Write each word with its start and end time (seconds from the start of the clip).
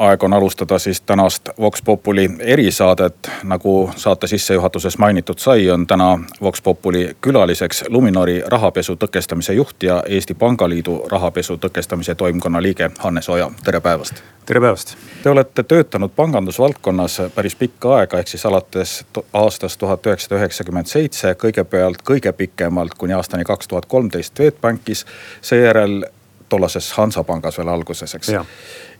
Aeg 0.00 0.22
on 0.22 0.32
alustada 0.32 0.78
siis 0.78 1.00
tänast 1.00 1.48
Vox 1.58 1.82
Populi 1.84 2.30
erisaadet. 2.38 3.30
nagu 3.42 3.90
saate 3.96 4.26
sissejuhatuses 4.26 4.98
mainitud 4.98 5.38
sai, 5.38 5.70
on 5.70 5.86
täna 5.86 6.18
Vox 6.40 6.62
Populi 6.62 7.16
külaliseks 7.20 7.84
Luminori 7.88 8.42
rahapesu 8.46 8.96
tõkestamise 8.96 9.52
juht 9.52 9.82
ja 9.82 10.02
Eesti 10.08 10.34
Pangaliidu 10.34 11.04
rahapesu 11.10 11.56
tõkestamise 11.56 12.14
toimkonna 12.14 12.62
liige 12.62 12.90
Hannes 12.98 13.28
Oja, 13.28 13.50
tere 13.64 13.80
päevast. 13.80 14.22
tere 14.46 14.60
päevast. 14.60 14.96
Te 15.22 15.30
olete 15.30 15.62
töötanud 15.62 16.10
pangandusvaldkonnas 16.16 17.20
päris 17.34 17.56
pikka 17.56 17.96
aega, 17.96 18.18
ehk 18.18 18.28
siis 18.28 18.46
alates 18.46 19.04
aastast 19.32 19.78
tuhat 19.78 20.06
üheksasada 20.06 20.40
üheksakümmend 20.40 20.86
seitse, 20.86 21.34
kõigepealt 21.34 22.00
kõige 22.10 22.32
pikemalt 22.32 22.94
kuni 22.94 23.12
aastani 23.12 23.44
kaks 23.44 23.68
tuhat 23.68 23.86
kolmteist 23.86 24.36
Swedbankis, 24.36 25.04
seejärel 25.42 26.04
tollases 26.48 26.92
Hansapangas 26.92 27.58
veel 27.58 27.68
alguses, 27.68 28.14
eks 28.14 28.32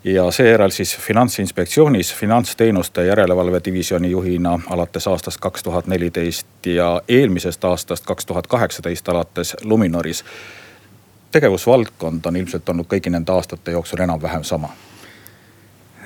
ja 0.04 0.30
seejärel 0.30 0.70
siis 0.70 0.96
finantsinspektsioonis 0.96 2.14
finantsteenuste 2.14 3.04
järelevalve 3.04 3.60
divisjoni 3.64 4.10
juhina 4.10 4.60
alates 4.70 5.06
aastast 5.06 5.40
kaks 5.40 5.62
tuhat 5.62 5.86
neliteist 5.86 6.66
ja 6.66 7.02
eelmisest 7.09 7.64
aastast 7.64 8.06
kaks 8.06 8.26
tuhat 8.26 8.46
kaheksateist 8.46 9.09
alates 9.09 9.56
Luminoris. 9.62 10.24
tegevusvaldkond 11.32 12.26
on 12.26 12.36
ilmselt 12.36 12.68
olnud 12.68 12.86
kõigi 12.86 13.10
nende 13.10 13.32
aastate 13.32 13.70
jooksul 13.70 14.00
enam-vähem 14.00 14.45
sama. 14.45 14.68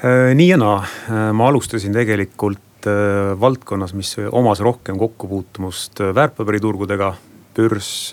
Äh, 0.04 0.34
nii 0.34 0.48
ja 0.48 0.56
naa, 0.56 0.82
äh, 0.84 1.32
ma 1.32 1.48
alustasin 1.48 1.92
tegelikult 1.92 2.86
äh, 2.86 3.40
valdkonnas, 3.40 3.94
mis 3.94 4.16
omas 4.30 4.60
rohkem 4.60 4.98
kokkupuutumust 4.98 6.00
väärtpaberiturgudega, 6.14 7.14
börs, 7.56 8.12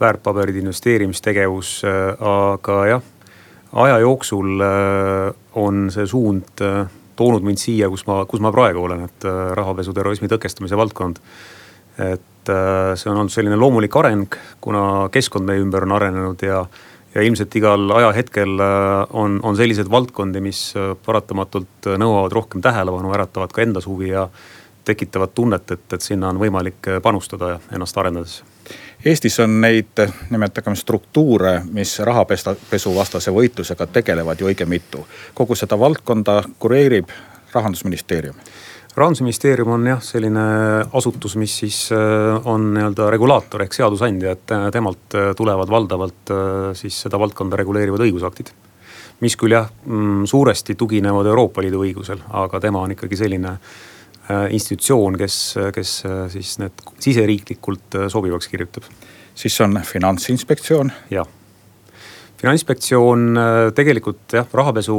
väärtpaberid, 0.00 0.56
investeerimistegevus, 0.56 1.82
aga 2.20 2.76
jah 2.86 3.02
aja 3.72 3.98
jooksul 3.98 4.60
äh, 4.60 5.34
on 5.54 5.88
see 5.90 6.06
suund 6.06 6.62
äh, 6.64 6.86
toonud 7.16 7.44
mind 7.46 7.60
siia, 7.60 7.90
kus 7.92 8.06
ma, 8.08 8.24
kus 8.26 8.42
ma 8.42 8.52
praegu 8.54 8.84
olen, 8.84 9.04
et 9.06 9.26
äh, 9.28 9.40
rahapesu, 9.56 9.94
terrorismi 9.96 10.30
tõkestamise 10.30 10.78
valdkond. 10.78 11.20
et 12.00 12.48
see 12.96 13.10
on 13.10 13.18
olnud 13.18 13.32
selline 13.32 13.56
loomulik 13.58 13.96
areng, 14.00 14.36
kuna 14.64 15.10
keskkond 15.12 15.44
meie 15.44 15.60
ümber 15.60 15.84
on 15.84 15.92
arenenud 15.92 16.40
ja, 16.46 16.62
ja 17.12 17.24
ilmselt 17.26 17.52
igal 17.58 17.90
ajahetkel 17.92 18.62
on, 19.12 19.34
on 19.44 19.58
selliseid 19.58 19.90
valdkondi, 19.90 20.40
mis 20.40 20.62
paratamatult 21.04 21.90
nõuavad 22.00 22.32
rohkem 22.32 22.64
tähelepanu, 22.64 23.12
äratavad 23.12 23.52
ka 23.52 23.66
endas 23.66 23.90
huvi 23.90 24.14
ja 24.14 24.24
tekitavad 24.88 25.34
tunnet, 25.36 25.76
et, 25.76 25.84
et 25.92 26.06
sinna 26.06 26.30
on 26.32 26.40
võimalik 26.40 26.88
panustada 27.04 27.58
ennast 27.68 28.00
arendades 28.00 28.38
Eestis 29.04 29.38
on 29.40 29.60
neid, 29.60 29.96
nimetagem 30.30 30.74
struktuure, 30.76 31.62
mis 31.72 31.94
rahapesuvastase 32.04 33.32
võitlusega 33.32 33.86
tegelevad 33.88 34.40
ju 34.40 34.48
õige 34.50 34.66
mitu. 34.68 35.06
kogu 35.34 35.54
seda 35.56 35.78
valdkonda 35.78 36.42
kureerib 36.58 37.08
rahandusministeerium 37.52 38.36
rahandusministeerium 38.96 39.68
on 39.72 39.86
jah, 39.86 40.02
selline 40.02 40.42
asutus, 40.92 41.36
mis 41.36 41.58
siis 41.58 41.78
äh, 41.92 42.46
on 42.46 42.74
nii-öelda 42.74 43.10
regulaator 43.10 43.62
ehk 43.62 43.72
seadusandja, 43.72 44.34
et 44.36 44.52
äh, 44.52 44.66
temalt 44.70 45.14
äh, 45.14 45.30
tulevad 45.36 45.70
valdavalt 45.70 46.32
siis 46.74 46.98
seda 47.06 47.18
valdkonda 47.18 47.56
reguleerivad 47.56 48.04
õigusaktid. 48.04 48.52
mis 49.20 49.36
küll 49.36 49.52
jah, 49.52 49.70
mm, 49.86 50.24
suuresti 50.24 50.74
tuginevad 50.74 51.26
Euroopa 51.26 51.62
Liidu 51.62 51.80
õigusel, 51.84 52.20
aga 52.32 52.60
tema 52.60 52.80
on 52.80 52.92
ikkagi 52.92 53.16
selline 53.16 53.56
Äh, 53.56 53.99
institutsioon, 54.50 55.16
kes, 55.20 55.36
kes 55.74 55.94
äh, 56.06 56.24
siis 56.32 56.56
need 56.62 56.84
siseriiklikult 57.02 57.96
äh, 57.98 58.08
sobivaks 58.12 58.48
kirjutab. 58.48 58.84
siis 59.34 59.60
on 59.60 59.80
finantsinspektsioon. 59.84 60.92
jah, 61.10 61.26
finantsinspektsioon 62.40 63.40
tegelikult 63.74 64.36
jah, 64.36 64.46
rahapesu 64.52 64.98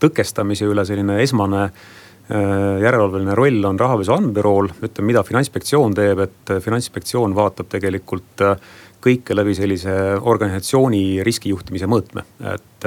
tõkestamise 0.00 0.68
üle 0.68 0.84
selline 0.88 1.20
esmane 1.22 1.70
järelevalveline 2.30 3.34
roll 3.34 3.64
on 3.66 3.78
rahapesu 3.80 4.12
andmebürool, 4.14 4.68
ütleme, 4.86 5.08
mida 5.08 5.22
finantsinspektsioon 5.26 5.96
teeb, 5.98 6.20
et 6.22 6.52
finantsinspektsioon 6.62 7.34
vaatab 7.34 7.66
tegelikult 7.72 8.44
kõike 9.02 9.34
läbi 9.34 9.56
sellise 9.58 9.96
organisatsiooni 10.14 11.24
riskijuhtimise 11.26 11.88
mõõtme, 11.90 12.22
et 12.52 12.86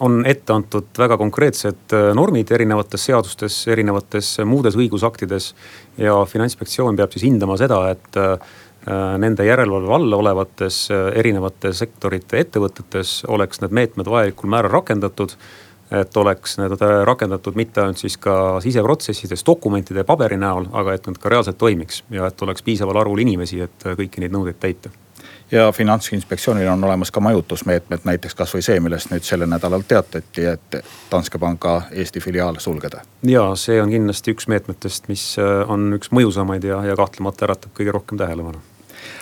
on 0.00 0.22
ette 0.26 0.52
antud 0.52 0.88
väga 0.98 1.16
konkreetsed 1.20 1.94
äh, 1.96 2.08
normid 2.16 2.50
erinevates 2.54 3.08
seadustes, 3.08 3.60
erinevates 3.68 4.38
muudes 4.46 4.76
õigusaktides. 4.78 5.52
ja 5.98 6.14
finantsinspektsioon 6.24 6.96
peab 6.96 7.12
siis 7.12 7.26
hindama 7.26 7.56
seda, 7.56 7.80
et 7.90 8.16
äh, 8.16 8.36
nende 9.18 9.44
järelevalve 9.44 9.94
all 9.94 10.18
olevates 10.20 10.88
äh, 10.90 11.08
erinevate 11.18 11.72
sektorite 11.72 12.38
ettevõtetes 12.40 13.24
oleks 13.28 13.60
need 13.60 13.74
meetmed 13.74 14.06
vajalikul 14.06 14.50
määral 14.50 14.72
rakendatud 14.78 15.34
et 15.88 16.16
oleks 16.20 16.58
need 16.60 16.82
rakendatud 17.08 17.56
mitte 17.56 17.80
ainult 17.80 17.98
siis 17.98 18.18
ka 18.20 18.60
siseprotsessides 18.60 19.44
dokumentide 19.46 20.02
ja 20.02 20.04
paberi 20.04 20.36
näol, 20.36 20.68
aga 20.76 20.92
et 20.94 21.08
nad 21.08 21.16
ka 21.16 21.32
reaalselt 21.32 21.58
toimiks 21.58 22.02
ja 22.12 22.28
et 22.28 22.42
oleks 22.44 22.62
piisaval 22.62 23.00
arvul 23.00 23.24
inimesi, 23.24 23.62
et 23.64 23.88
kõiki 23.96 24.20
neid 24.20 24.36
nõudeid 24.36 24.60
täita 24.60 24.92
ja 25.50 25.72
finantsinspektsioonil 25.72 26.68
on 26.68 26.84
olemas 26.84 27.10
ka 27.10 27.20
majutusmeetmed, 27.20 28.04
näiteks 28.04 28.34
kasvõi 28.34 28.62
see, 28.62 28.80
millest 28.80 29.10
nüüd 29.10 29.24
sellel 29.24 29.48
nädalal 29.48 29.84
teatati, 29.88 30.44
et 30.44 30.80
Danske 31.10 31.38
panga 31.38 31.82
Eesti 31.90 32.20
filiaal 32.20 32.58
sulgeda. 32.60 33.00
ja 33.22 33.44
see 33.56 33.82
on 33.82 33.90
kindlasti 33.90 34.34
üks 34.36 34.48
meetmetest, 34.48 35.08
mis 35.08 35.36
äh, 35.40 35.70
on 35.70 35.92
üks 35.96 36.12
mõjusamaid 36.12 36.64
ja, 36.64 36.82
ja 36.84 36.96
kahtlemata 36.96 37.48
äratab 37.48 37.72
kõige 37.78 37.94
rohkem 37.96 38.18
tähelepanu. 38.18 38.60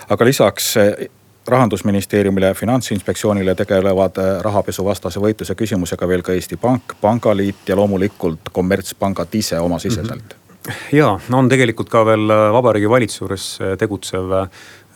aga 0.09 0.25
lisaks 0.25 0.73
äh, 0.77 1.07
rahandusministeeriumile 1.47 2.51
ja 2.51 2.53
finantsinspektsioonile 2.53 3.55
tegelevad 3.55 4.19
äh, 4.19 4.33
rahapesuvastase 4.43 5.23
võitluse 5.23 5.55
küsimusega 5.55 6.07
veel 6.07 6.21
ka 6.21 6.35
Eesti 6.35 6.57
Pank, 6.57 6.97
Pangaliit 7.01 7.69
ja 7.69 7.75
loomulikult 7.75 8.51
kommertspangad 8.51 9.35
ise 9.35 9.59
omasiseselt 9.59 10.35
mm. 10.35 10.43
-hmm. 10.71 10.73
ja 10.91 11.19
no 11.29 11.37
on 11.37 11.49
tegelikult 11.49 11.89
ka 11.89 12.05
veel 12.05 12.27
Vabariigi 12.27 12.89
Valitsuse 12.89 13.23
juures 13.23 13.47
tegutsev 13.79 14.35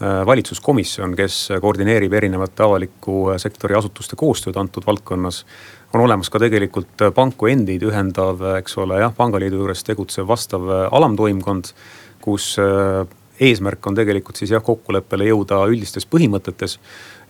valitsuskomisjon, 0.02 1.14
kes 1.16 1.36
koordineerib 1.62 2.14
erinevate 2.18 2.64
avaliku 2.66 3.36
sektori 3.42 3.76
asutuste 3.78 4.18
koostööd 4.18 4.58
antud 4.58 4.86
valdkonnas. 4.88 5.46
on 5.94 6.02
olemas 6.02 6.30
ka 6.30 6.40
tegelikult 6.40 7.04
panku 7.16 7.48
endid 7.48 7.84
ühendav, 7.84 8.42
eks 8.58 8.78
ole, 8.78 9.00
jah, 9.00 9.14
pangaliidu 9.14 9.60
juures 9.60 9.84
tegutsev 9.84 10.28
vastav 10.28 10.66
alamtoimkond, 10.92 11.74
kus 12.22 12.56
äh, 12.60 13.06
eesmärk 13.40 13.88
on 13.88 13.96
tegelikult 13.96 14.38
siis 14.42 14.52
jah, 14.52 14.64
kokkuleppele 14.64 15.28
jõuda 15.30 15.66
üldistes 15.70 16.08
põhimõtetes. 16.08 16.80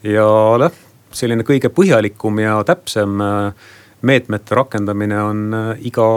ja 0.03 0.25
noh, 0.57 0.71
selline 1.11 1.43
kõige 1.43 1.69
põhjalikum 1.69 2.39
ja 2.39 2.61
täpsem 2.63 3.21
äh, 3.21 3.53
meetmete 4.01 4.55
rakendamine 4.55 5.21
on 5.21 5.41
iga 5.81 6.07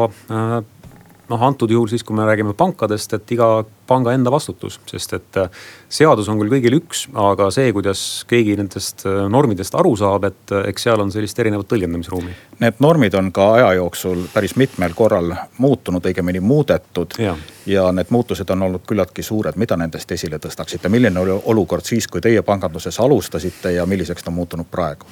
noh, 1.29 1.43
antud 1.43 1.71
juhul 1.71 1.89
siis, 1.89 2.05
kui 2.05 2.17
me 2.17 2.27
räägime 2.27 2.55
pankadest, 2.57 3.13
et 3.17 3.33
iga 3.33 3.49
panga 3.87 4.13
enda 4.17 4.33
vastutus, 4.33 4.79
sest 4.89 5.13
et 5.17 5.39
äh, 5.41 5.51
seadus 5.93 6.29
on 6.33 6.39
küll 6.41 6.53
kõigil 6.53 6.79
üks, 6.79 7.05
aga 7.21 7.51
see, 7.55 7.73
kuidas 7.77 8.01
keegi 8.29 8.57
nendest 8.61 9.05
äh, 9.09 9.25
normidest 9.33 9.77
aru 9.79 9.95
saab, 10.01 10.29
et 10.31 10.55
äh, 10.55 10.69
eks 10.73 10.89
seal 10.89 11.05
on 11.05 11.13
sellist 11.13 11.39
erinevat 11.41 11.69
tõlgendamisruumi. 11.71 12.35
Need 12.65 12.81
normid 12.85 13.17
on 13.21 13.31
ka 13.35 13.51
aja 13.59 13.73
jooksul 13.81 14.27
päris 14.33 14.57
mitmel 14.61 14.97
korral 14.97 15.35
muutunud, 15.59 16.05
õigemini 16.05 16.43
muudetud. 16.45 17.19
ja 17.67 17.87
need 17.93 18.11
muutused 18.13 18.51
on 18.51 18.63
olnud 18.63 18.83
küllaltki 18.87 19.23
suured, 19.23 19.57
mida 19.57 19.77
nendest 19.81 20.11
esile 20.13 20.39
tõstaksite, 20.39 20.89
milline 20.93 21.21
oli 21.21 21.39
olukord 21.53 21.85
siis, 21.85 22.09
kui 22.09 22.21
teie 22.21 22.43
panganduses 22.43 23.01
alustasite 23.01 23.73
ja 23.73 23.87
milliseks 23.87 24.25
ta 24.25 24.31
on 24.33 24.41
muutunud 24.41 24.69
praegu? 24.71 25.09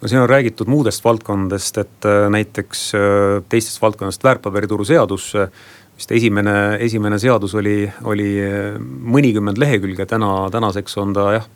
No 0.00 0.08
siin 0.08 0.20
on 0.20 0.28
räägitud 0.28 0.68
muudest 0.68 1.04
valdkondadest, 1.04 1.78
et 1.78 2.08
äh, 2.08 2.28
näiteks 2.30 2.86
äh, 2.94 3.42
teistest 3.48 3.82
valdkondadest 3.82 4.24
väärtpaberituru 4.24 4.84
seadus. 4.84 5.32
vist 5.96 6.10
esimene, 6.12 6.76
esimene 6.84 7.18
seadus 7.18 7.54
oli, 7.54 7.92
oli 8.04 8.30
äh, 8.44 8.74
mõnikümmend 9.16 9.58
lehekülge, 9.58 10.06
täna, 10.06 10.50
tänaseks 10.52 10.98
on 10.98 11.14
ta 11.16 11.30
jah. 11.38 11.46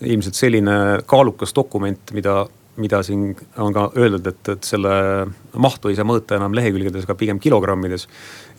ilmselt 0.00 0.34
selline 0.34 1.00
kaalukas 1.06 1.54
dokument, 1.54 2.10
mida, 2.12 2.46
mida 2.76 3.02
siin 3.02 3.36
on 3.58 3.72
ka 3.72 3.88
öeldud, 3.96 4.26
et, 4.26 4.48
et 4.48 4.64
selle 4.64 4.90
mahtu 5.54 5.88
ei 5.88 5.96
saa 5.98 6.06
mõõta 6.06 6.36
enam 6.36 6.54
lehekülgedes, 6.54 7.06
aga 7.06 7.14
pigem 7.14 7.38
kilogrammides. 7.38 8.08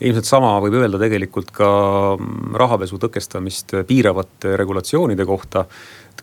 ilmselt 0.00 0.24
sama 0.24 0.58
võib 0.60 0.76
öelda 0.76 0.98
tegelikult 0.98 1.50
ka 1.56 1.68
rahapesu 2.52 2.98
tõkestamist 2.98 3.76
piiravate 3.88 4.56
regulatsioonide 4.56 5.24
kohta 5.24 5.64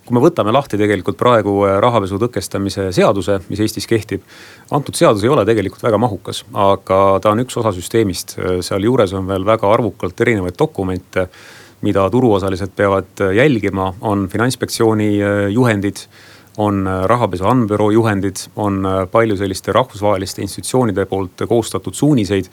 kui 0.03 0.17
me 0.17 0.21
võtame 0.23 0.51
lahti 0.51 0.77
tegelikult 0.79 1.17
praegu 1.19 1.55
äh, 1.63 1.77
rahapesu 1.83 2.19
tõkestamise 2.21 2.89
seaduse, 2.95 3.39
mis 3.49 3.61
Eestis 3.63 3.87
kehtib. 3.87 4.23
antud 4.71 4.97
seadus 4.99 5.23
ei 5.23 5.31
ole 5.31 5.45
tegelikult 5.47 5.83
väga 5.83 5.99
mahukas, 6.01 6.43
aga 6.53 6.99
ta 7.23 7.31
on 7.31 7.43
üks 7.45 7.57
osa 7.61 7.71
süsteemist, 7.75 8.37
äh, 8.37 8.59
sealjuures 8.65 9.15
on 9.15 9.27
veel 9.27 9.45
väga 9.47 9.71
arvukalt 9.71 10.21
erinevaid 10.21 10.59
dokumente. 10.59 11.27
mida 11.83 12.09
turuosalised 12.09 12.71
peavad 12.75 13.19
äh, 13.21 13.33
jälgima, 13.35 13.93
on 14.01 14.29
finantsinspektsiooni 14.31 15.17
juhendid 15.51 16.07
on 16.57 16.85
rahapesu 17.09 17.47
andmebüroo 17.49 17.89
juhendid, 17.91 18.37
on 18.55 18.85
palju 19.11 19.35
selliste 19.37 19.71
rahvusvaheliste 19.73 20.41
institutsioonide 20.41 21.05
poolt 21.05 21.41
koostatud 21.49 21.93
suuniseid 21.93 22.45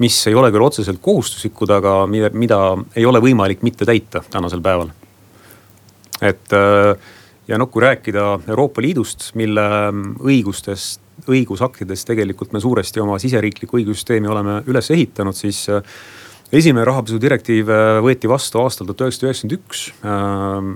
mis 0.00 0.16
ei 0.26 0.34
ole 0.34 0.48
küll 0.52 0.64
otseselt 0.64 1.00
kohustuslikud, 1.02 1.70
aga 1.76 2.06
mida, 2.08 2.30
mida 2.32 2.60
ei 2.96 3.06
ole 3.06 3.20
võimalik 3.20 3.64
mitte 3.66 3.84
täita 3.84 4.22
tänasel 4.30 4.62
päeval. 4.64 4.94
Et 6.20 6.52
ja 7.48 7.58
noh, 7.58 7.68
kui 7.72 7.82
rääkida 7.82 8.24
Euroopa 8.48 8.82
Liidust, 8.84 9.30
mille 9.40 9.64
õigustest, 10.20 11.00
õigusaktidest 11.28 12.08
tegelikult 12.08 12.54
me 12.54 12.60
suuresti 12.62 13.02
oma 13.02 13.18
siseriiklikku 13.20 13.80
õigussüsteemi 13.80 14.30
oleme 14.30 14.60
üles 14.70 14.90
ehitanud, 14.94 15.36
siis 15.36 15.66
esimene 16.52 16.84
rahapesu 16.88 17.20
direktiiv 17.22 17.68
võeti 18.04 18.30
vastu 18.30 18.62
aastal 18.62 18.88
tuhat 18.88 19.06
üheksasada 19.06 19.30
üheksakümmend 19.30 19.58
üks. 19.58 19.84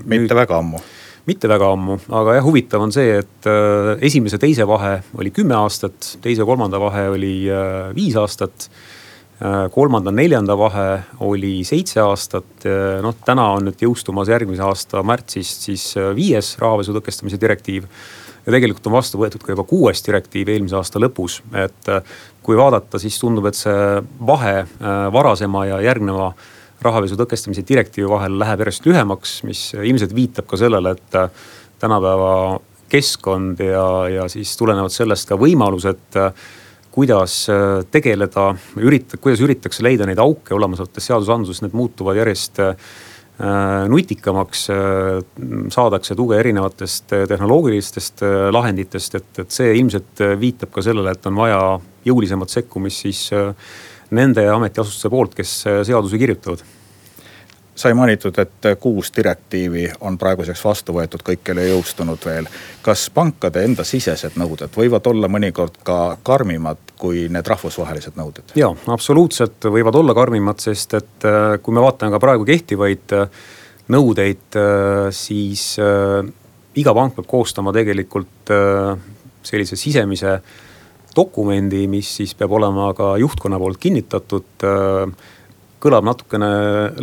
mitte 0.05 0.23
nüüd... 0.25 0.37
väga 0.43 0.61
ammu 0.61 0.83
mitte 1.29 1.49
väga 1.49 1.71
ammu, 1.73 1.99
aga 2.13 2.37
jah, 2.39 2.45
huvitav 2.45 2.85
on 2.85 2.93
see, 2.93 3.19
et 3.23 3.49
äh, 3.49 3.95
esimese, 4.05 4.39
teise 4.41 4.67
vahe 4.69 4.99
oli 5.17 5.33
kümme 5.35 5.57
aastat, 5.57 6.17
teise, 6.25 6.45
kolmanda 6.47 6.81
vahe 6.83 7.07
oli 7.15 7.37
äh, 7.49 7.89
viis 7.97 8.17
aastat. 8.21 8.69
Äh, 9.45 9.69
kolmanda, 9.75 10.13
neljanda 10.15 10.57
vahe 10.59 10.89
oli 11.27 11.59
seitse 11.69 12.01
aastat, 12.01 12.65
noh 13.05 13.17
täna 13.27 13.51
on 13.59 13.69
nüüd 13.69 13.83
jõustumas 13.85 14.31
järgmise 14.33 14.65
aasta 14.65 15.03
märtsist 15.05 15.67
siis 15.69 15.91
viies 16.17 16.55
rahapesu 16.63 16.95
tõkestamise 16.97 17.41
direktiiv. 17.41 17.89
Ja 18.45 18.53
tegelikult 18.53 18.89
on 18.89 18.97
vastu 18.97 19.21
võetud 19.21 19.45
ka 19.45 19.55
juba 19.55 19.65
kuues 19.69 20.03
direktiiv 20.05 20.51
eelmise 20.53 20.77
aasta 20.77 21.01
lõpus, 21.01 21.39
et 21.57 21.89
kui 22.45 22.59
vaadata, 22.61 23.01
siis 23.01 23.17
tundub, 23.17 23.47
et 23.49 23.57
see 23.57 24.03
vahe 24.21 24.67
varasema 25.13 25.63
ja 25.71 25.79
järgneva 25.81 26.35
rahapesu 26.85 27.17
tõkestamise 27.19 27.65
direktiivi 27.67 28.09
vahel 28.11 28.37
läheb 28.41 28.65
järjest 28.65 28.87
lühemaks, 28.89 29.39
mis 29.49 29.63
ilmselt 29.79 30.15
viitab 30.17 30.49
ka 30.51 30.59
sellele, 30.61 30.95
et 30.97 31.19
äh, 31.19 31.47
tänapäeva 31.83 32.61
keskkond 32.93 33.63
ja, 33.65 33.87
ja 34.13 34.29
siis 34.31 34.53
tulenevalt 34.61 34.95
sellest 34.95 35.31
ka 35.31 35.39
võimalused 35.41 36.21
äh, 36.21 36.45
kuidas 36.95 37.41
äh, 37.51 37.81
tegeleda, 37.91 38.53
ürita-, 38.79 39.19
kuidas 39.21 39.43
üritatakse 39.45 39.85
leida 39.85 40.07
neid 40.09 40.21
auke 40.23 40.55
olemasolevates 40.55 41.11
seadusandluses, 41.11 41.65
need 41.65 41.75
muutuvad 41.77 42.23
järjest 42.23 42.63
nutikamaks. 43.91 44.69
saadakse 45.75 46.15
tuge 46.15 46.37
erinevatest 46.39 47.11
tehnoloogilistest 47.27 48.23
lahenditest, 48.55 49.17
et, 49.19 49.41
et 49.43 49.51
see 49.51 49.73
ilmselt 49.75 50.23
viitab 50.39 50.71
ka 50.71 50.85
sellele, 50.87 51.11
et 51.11 51.27
on 51.27 51.41
vaja 51.43 51.59
jõulisemat 52.07 52.55
sekkumist 52.55 53.03
siis 53.03 53.25
nende 54.15 54.47
ametiasutuste 54.55 55.11
poolt, 55.11 55.35
kes 55.35 55.57
seadusi 55.91 56.23
kirjutavad 56.23 56.63
sai 57.75 57.95
mainitud, 57.95 58.39
et 58.39 58.69
kuus 58.81 59.11
direktiivi 59.17 59.89
on 60.07 60.19
praeguseks 60.19 60.63
vastu 60.65 60.95
võetud, 60.95 61.23
kõik 61.27 61.49
ei 61.49 61.55
ole 61.57 61.67
jõustunud 61.69 62.27
veel. 62.27 62.47
kas 62.83 63.09
pankade 63.11 63.65
enda 63.65 63.85
sisesed 63.85 64.37
nõuded 64.39 64.71
võivad 64.77 65.07
olla 65.11 65.29
mõnikord 65.29 65.81
ka 65.83 66.17
karmimad 66.23 66.95
kui 67.01 67.27
need 67.33 67.47
rahvusvahelised 67.47 68.19
nõuded? 68.19 68.55
ja, 68.59 68.71
absoluutselt 68.95 69.67
võivad 69.67 69.99
olla 69.99 70.15
karmimad, 70.15 70.63
sest 70.63 70.95
et 71.01 71.29
äh, 71.29 71.57
kui 71.63 71.75
me 71.75 71.83
vaatame 71.85 72.15
ka 72.15 72.23
praegu 72.23 72.47
kehtivaid 72.49 73.17
äh, 73.17 73.43
nõudeid, 73.93 74.47
äh, 74.57 75.09
siis 75.13 75.75
iga 76.75 76.95
pank 76.95 77.19
peab 77.19 77.27
koostama 77.31 77.73
tegelikult 77.75 78.51
sellise 79.45 79.77
sisemise 79.79 80.39
dokumendi, 81.15 81.85
mis 81.91 82.09
siis 82.17 82.33
peab 82.35 82.57
olema 82.57 82.89
ka 82.97 83.13
juhtkonna 83.21 83.61
poolt 83.63 83.79
kinnitatud 83.79 84.65
kõlab 85.85 86.07
natukene 86.07 86.49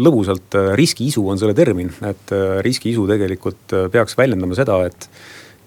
lõbusalt, 0.01 0.57
riskiisu 0.79 1.23
on 1.29 1.39
selle 1.39 1.53
termin, 1.57 1.91
et 2.07 2.33
äh, 2.33 2.57
riskiisu 2.65 3.05
tegelikult 3.09 3.75
äh, 3.77 3.87
peaks 3.93 4.17
väljendama 4.17 4.57
seda, 4.57 4.79
et 4.89 5.07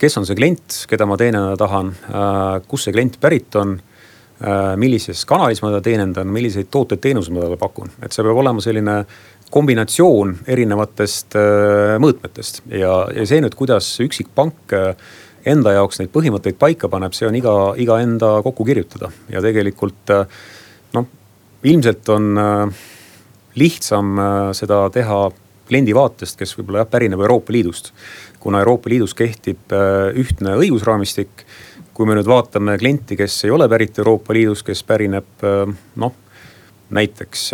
kes 0.03 0.19
on 0.19 0.27
see 0.27 0.37
klient, 0.39 0.81
keda 0.91 1.07
ma 1.07 1.19
teenindada 1.21 1.59
tahan, 1.61 1.93
äh, 2.11 2.57
kust 2.67 2.89
see 2.89 2.97
klient 2.97 3.21
pärit 3.23 3.61
on 3.61 3.79
millises 4.77 5.21
kanalis 5.31 5.61
ma 5.63 5.71
teda 5.71 5.81
teenindan, 5.87 6.27
milliseid 6.35 6.67
tooteid-teenuseid 6.75 7.33
ma 7.33 7.45
talle 7.45 7.57
pakun, 7.57 7.93
et 8.03 8.13
see 8.13 8.25
peab 8.27 8.41
olema 8.43 8.61
selline 8.61 8.97
kombinatsioon 9.55 10.33
erinevatest 10.51 11.37
mõõtmetest. 12.03 12.59
Ja, 12.75 12.97
ja 13.15 13.25
see 13.31 13.39
nüüd, 13.41 13.55
kuidas 13.57 13.93
üksik 14.03 14.33
pank 14.35 14.75
enda 15.49 15.77
jaoks 15.77 16.03
neid 16.03 16.11
põhimõtteid 16.13 16.59
paika 16.61 16.91
paneb, 16.93 17.15
see 17.17 17.31
on 17.31 17.39
iga, 17.39 17.55
iga 17.81 18.01
enda 18.03 18.33
kokku 18.45 18.67
kirjutada. 18.67 19.13
Ja 19.33 19.41
tegelikult 19.47 20.13
noh, 20.99 21.09
ilmselt 21.71 22.13
on 22.13 22.29
lihtsam 23.59 24.19
äh, 24.19 24.51
seda 24.57 24.85
teha 24.95 25.29
kliendi 25.69 25.95
vaatest, 25.97 26.37
kes 26.41 26.57
võib-olla 26.59 26.83
jah, 26.83 26.91
pärineb 26.91 27.23
Euroopa 27.25 27.55
Liidust. 27.55 27.93
kuna 28.41 28.61
Euroopa 28.61 28.91
Liidus 28.93 29.15
kehtib 29.17 29.73
äh, 29.73 30.11
ühtne 30.21 30.59
õigusraamistik. 30.61 31.47
kui 31.95 32.09
me 32.11 32.17
nüüd 32.19 32.27
vaatame 32.27 32.75
klienti, 32.79 33.15
kes 33.17 33.45
ei 33.47 33.53
ole 33.55 33.69
pärit 33.71 33.99
Euroopa 33.99 34.35
Liidust, 34.35 34.67
kes 34.67 34.83
pärineb 34.83 35.45
äh, 35.47 35.75
noh, 35.97 36.15
näiteks 36.95 37.49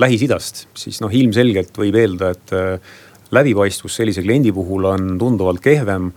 Lähis-Idast, 0.00 0.64
siis 0.74 0.96
noh, 1.04 1.12
ilmselgelt 1.12 1.76
võib 1.78 1.94
eeldada, 2.00 2.30
et 2.32 3.34
läbipaistvus 3.36 3.98
sellise 4.00 4.22
kliendi 4.24 4.50
puhul 4.56 4.88
on 4.88 5.12
tunduvalt 5.20 5.60
kehvem 5.62 6.08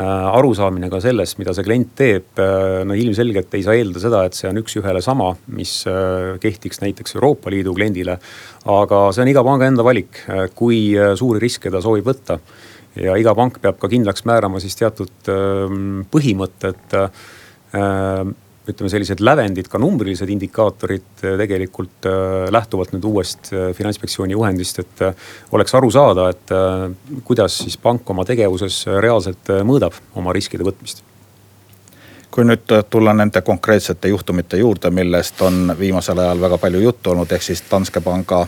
arusaamine 0.00 0.88
ka 0.92 1.00
sellest, 1.02 1.38
mida 1.40 1.54
see 1.56 1.66
klient 1.66 1.92
teeb. 1.98 2.32
Äh, 2.40 2.80
no 2.88 2.96
ilmselgelt 2.96 3.54
ei 3.56 3.64
saa 3.66 3.76
eeldada 3.78 4.02
seda, 4.02 4.22
et 4.26 4.38
see 4.38 4.48
on 4.50 4.60
üks-ühele 4.62 5.02
sama, 5.04 5.30
mis 5.56 5.80
äh, 5.90 6.36
kehtiks 6.42 6.82
näiteks 6.84 7.16
Euroopa 7.18 7.52
Liidu 7.52 7.74
kliendile. 7.76 8.18
aga 8.70 9.06
see 9.14 9.24
on 9.24 9.32
iga 9.32 9.44
panga 9.44 9.68
enda 9.68 9.84
valik, 9.86 10.22
kui 10.54 10.92
suuri 11.16 11.40
riske 11.40 11.72
ta 11.72 11.80
soovib 11.80 12.06
võtta. 12.10 12.38
ja 13.00 13.14
iga 13.16 13.34
pank 13.38 13.60
peab 13.62 13.78
ka 13.78 13.88
kindlaks 13.88 14.24
määrama 14.26 14.60
siis 14.60 14.74
teatud 14.76 15.28
põhimõtted 16.10 16.96
ütleme, 18.68 18.90
sellised 18.92 19.22
lävendid, 19.24 19.68
ka 19.70 19.80
numbrilised 19.80 20.28
indikaatorid 20.30 21.24
äh, 21.24 21.36
tegelikult 21.40 22.08
äh, 22.08 22.48
lähtuvalt 22.52 22.92
nüüd 22.94 23.06
uuest 23.08 23.52
äh, 23.52 23.70
finantsinspektsiooni 23.76 24.36
juhendist, 24.36 24.82
et 24.82 25.04
oleks 25.56 25.74
aru 25.74 25.90
saada, 25.90 26.28
et 26.30 26.52
kuidas 27.24 27.60
siis 27.64 27.78
pank 27.80 28.10
oma 28.10 28.24
tegevuses 28.28 28.82
reaalselt 29.00 29.52
mõõdab 29.66 29.96
oma 30.20 30.34
riskide 30.36 30.66
võtmist 30.66 31.06
kui 32.30 32.44
nüüd 32.46 32.70
tulla 32.86 33.10
nende 33.10 33.40
konkreetsete 33.42 34.12
juhtumite 34.12 34.60
juurde, 34.60 34.92
millest 34.94 35.40
on 35.42 35.72
viimasel 35.78 36.20
ajal 36.22 36.38
väga 36.44 36.60
palju 36.62 36.82
juttu 36.84 37.10
olnud, 37.10 37.32
ehk 37.34 37.42
siis 37.42 37.64
Danske 37.66 37.98
panga 38.04 38.44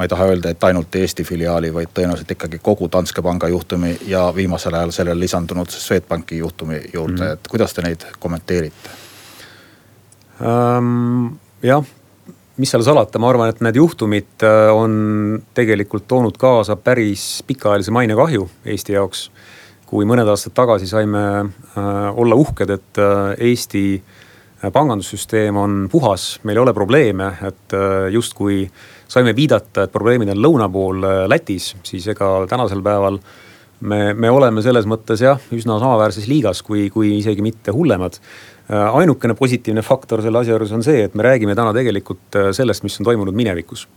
ma 0.00 0.04
ei 0.04 0.10
taha 0.10 0.26
öelda, 0.32 0.50
et 0.50 0.64
ainult 0.64 0.96
Eesti 0.98 1.24
filiaali, 1.28 1.70
vaid 1.74 1.92
tõenäoliselt 1.94 2.32
ikkagi 2.34 2.58
kogu 2.58 2.88
Danske 2.92 3.22
panga 3.22 3.48
juhtumi 3.52 3.92
ja 4.08 4.24
viimasel 4.34 4.74
ajal 4.74 4.90
sellele 4.96 5.20
lisandunud 5.20 5.70
Swedbanki 5.70 6.40
juhtumi 6.40 6.80
juurde 6.92 7.22
mm., 7.22 7.36
et 7.36 7.48
kuidas 7.52 7.76
te 7.76 7.84
neid 7.86 8.08
kommenteerite? 8.18 8.98
Ähm,. 10.40 11.38
jah, 11.62 11.84
mis 12.60 12.72
seal 12.72 12.84
salata, 12.84 13.20
ma 13.20 13.30
arvan, 13.32 13.50
et 13.52 13.62
need 13.64 13.78
juhtumid 13.80 14.44
äh, 14.44 14.68
on 14.74 15.40
tegelikult 15.56 16.06
toonud 16.10 16.36
kaasa 16.40 16.76
päris 16.76 17.42
pikaajalise 17.48 17.94
mainekahju 17.94 18.48
Eesti 18.74 18.96
jaoks. 18.98 19.30
kui 19.90 20.06
mõned 20.06 20.28
aastad 20.30 20.54
tagasi 20.54 20.86
saime 20.86 21.22
äh, 21.42 21.84
olla 22.14 22.36
uhked, 22.38 22.70
et 22.70 23.00
äh, 23.02 23.34
Eesti 23.50 23.84
pangandussüsteem 24.60 25.56
on 25.56 25.76
puhas, 25.90 26.34
meil 26.44 26.58
ei 26.58 26.62
ole 26.62 26.74
probleeme, 26.76 27.30
et 27.48 27.72
justkui 28.12 28.66
saime 29.08 29.32
viidata, 29.32 29.86
et 29.86 29.92
probleemid 29.94 30.28
on 30.34 30.42
lõuna 30.44 30.66
pool 30.68 31.00
Lätis, 31.32 31.70
siis 31.88 32.10
ega 32.12 32.28
tänasel 32.50 32.82
päeval 32.84 33.16
me, 33.80 34.00
me 34.14 34.30
oleme 34.30 34.62
selles 34.64 34.84
mõttes 34.84 35.22
jah, 35.24 35.40
üsna 35.56 35.78
samaväärses 35.80 36.28
liigas, 36.28 36.60
kui, 36.66 36.88
kui 36.92 37.14
isegi 37.18 37.44
mitte 37.44 37.72
hullemad. 37.72 38.20
Äh, 38.70 38.94
ainukene 38.94 39.34
positiivne 39.34 39.82
faktor 39.82 40.20
selle 40.22 40.38
asja 40.44 40.54
juures 40.54 40.70
on 40.76 40.84
see, 40.86 41.00
et 41.02 41.14
me 41.18 41.24
räägime 41.26 41.56
täna 41.58 41.72
tegelikult 41.74 42.36
äh, 42.38 42.50
sellest, 42.54 42.84
mis 42.86 43.00
on 43.00 43.08
toimunud 43.08 43.34
minevikus. 43.34 43.88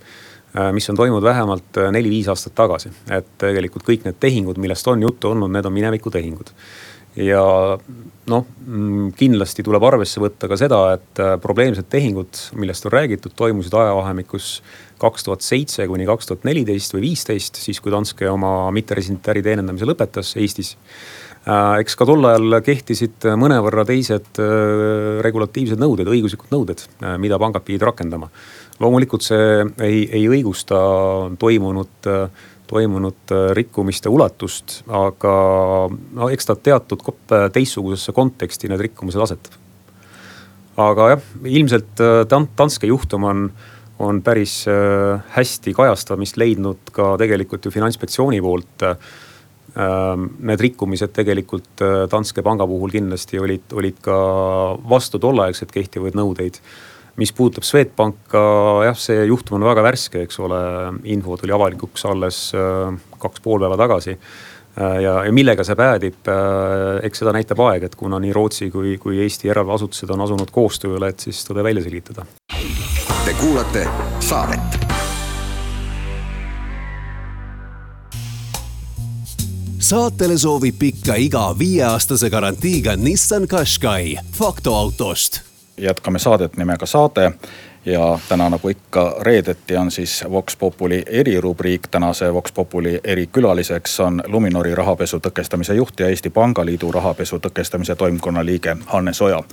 Äh, 0.57 0.71
mis 0.73 0.89
on 0.89 0.97
toimunud 0.97 1.25
vähemalt 1.25 1.77
neli-viis 1.93 2.29
aastat 2.31 2.55
tagasi, 2.57 2.89
et 3.13 3.29
tegelikult 3.41 3.85
kõik 3.85 4.07
need 4.07 4.17
tehingud, 4.23 4.57
millest 4.61 4.89
on 4.89 5.05
juttu 5.05 5.29
olnud, 5.29 5.53
need 5.53 5.69
on 5.69 5.77
minevikutehingud 5.77 6.55
ja 7.13 7.43
noh, 8.25 8.45
mm, 8.65 9.11
kindlasti 9.13 9.61
tuleb 9.61 9.83
arvesse 9.85 10.17
võtta 10.17 10.47
ka 10.49 10.57
seda, 10.57 10.79
et 10.95 11.19
probleemsed 11.43 11.85
tehingud, 11.85 12.39
millest 12.57 12.87
on 12.89 12.95
räägitud, 12.95 13.35
toimusid 13.37 13.75
ajavahemikus 13.77 14.47
kaks 14.97 15.27
tuhat 15.27 15.45
seitse 15.45 15.85
kuni 15.91 16.07
kaks 16.09 16.31
tuhat 16.31 16.47
neliteist 16.49 16.95
või 16.95 17.11
viisteist, 17.11 17.61
siis 17.61 17.77
kui 17.83 17.93
Danske 17.93 18.25
oma 18.31 18.71
mitteresidentide 18.73 19.35
äri 19.35 19.45
teenindamise 19.45 19.85
lõpetas 19.85 20.33
Eestis 20.41 20.73
eks 21.43 21.97
ka 21.99 22.05
tol 22.07 22.23
ajal 22.29 22.59
kehtisid 22.63 23.25
mõnevõrra 23.39 23.83
teised 23.87 24.39
äh, 24.39 25.19
regulatiivsed 25.25 25.81
nõuded, 25.81 26.07
õiguslikud 26.07 26.53
nõuded, 26.53 26.85
äh, 27.03 27.17
mida 27.19 27.39
pangad 27.41 27.65
pidid 27.67 27.83
rakendama. 27.83 28.29
loomulikult 28.79 29.23
see 29.23 29.65
ei, 29.83 30.07
ei 30.11 30.23
õigusta 30.27 30.77
toimunud, 31.39 32.07
toimunud 32.67 33.33
rikkumiste 33.53 34.09
ulatust, 34.09 34.81
aga 34.87 35.33
no 35.91 36.29
eks 36.33 36.47
ta 36.49 36.55
teatud 36.55 37.03
teistsugusesse 37.53 38.11
konteksti 38.11 38.71
need 38.71 38.81
rikkumised 38.87 39.21
asetab. 39.21 39.59
aga 40.77 41.09
jah, 41.13 41.27
ilmselt 41.43 42.01
Danske 42.29 42.87
juhtum 42.87 43.23
on 43.23 43.51
on 44.03 44.23
päris 44.25 44.65
hästi 45.35 45.71
kajastamist 45.77 46.37
leidnud 46.41 46.89
ka 46.91 47.13
tegelikult 47.21 47.63
ju 47.63 47.71
finantsinspektsiooni 47.71 48.41
poolt 48.41 48.83
Ehm, 48.83 49.03
need 49.73 50.61
rikkumised 50.67 51.13
tegelikult 51.15 51.81
äh, 51.81 52.03
Danske 52.11 52.45
panga 52.45 52.67
puhul 52.69 52.93
kindlasti 52.93 53.41
olid, 53.41 53.67
olid 53.73 54.01
ka 54.05 54.17
vastu 54.89 55.21
tolleaegseid 55.21 55.73
kehtivaid 55.73 56.17
nõudeid. 56.19 56.59
mis 57.17 57.29
puudutab 57.29 57.65
Swedbanka, 57.65 58.39
jah, 58.87 58.97
see 58.97 59.27
juhtum 59.29 59.59
on 59.59 59.67
väga 59.67 59.83
värske, 59.85 60.23
eks 60.25 60.39
ole, 60.41 60.59
info 61.13 61.37
tuli 61.37 61.53
avalikuks 61.53 62.05
alles 62.09 62.39
kaks 63.21 63.43
pool 63.45 63.61
päeva 63.61 63.77
tagasi 63.77 64.17
Äh, 64.81 65.01
ja, 65.01 65.25
ja 65.25 65.33
millega 65.33 65.63
see 65.65 65.77
päädib, 65.77 66.29
äh, 66.33 66.97
eks 67.05 67.21
seda 67.21 67.33
näitab 67.35 67.61
aeg, 67.67 67.85
et 67.89 67.97
kuna 67.97 68.17
nii 68.21 68.33
Rootsi 68.33 68.71
kui, 68.73 68.95
kui 69.01 69.19
Eesti 69.21 69.51
järelevalveasutused 69.51 70.13
on 70.15 70.25
asunud 70.25 70.53
koostööle, 70.53 71.13
et 71.13 71.27
siis 71.27 71.43
tõde 71.45 71.65
välja 71.65 71.85
selgitada. 71.85 72.25
Te 73.23 73.37
kuulate 73.37 73.85
saadet. 74.19 74.82
Saatele 79.83 80.37
soovib 80.37 80.75
pikka 80.79 81.15
iga 81.15 81.55
viieaastase 81.59 82.29
garantiiga 82.29 82.95
Nissan 82.95 83.47
Qashqai 83.47 84.15
faktoautost. 84.33 85.41
jätkame 85.77 86.19
saadet 86.19 86.57
nimega 86.57 86.85
Saade 86.85 87.31
ja 87.85 88.19
täna 88.29 88.49
nagu 88.49 88.69
ikka 88.69 89.15
reedeti 89.21 89.77
on 89.77 89.91
siis 89.91 90.23
Vox 90.31 90.57
Populi 90.57 91.03
erirubriik. 91.07 91.87
tänase 91.91 92.33
Vox 92.33 92.53
Populi 92.53 92.99
erikülaliseks 93.03 93.99
on 93.99 94.23
Luminori 94.27 94.75
rahapesu 94.75 95.17
tõkestamise 95.17 95.73
juht 95.73 95.99
ja 95.99 96.07
Eesti 96.07 96.29
Pangaliidu 96.29 96.91
rahapesu 96.91 97.39
tõkestamise 97.39 97.95
toimkonna 97.95 98.45
liige 98.45 98.77
Hannes 98.85 99.21
Oja. 99.21 99.43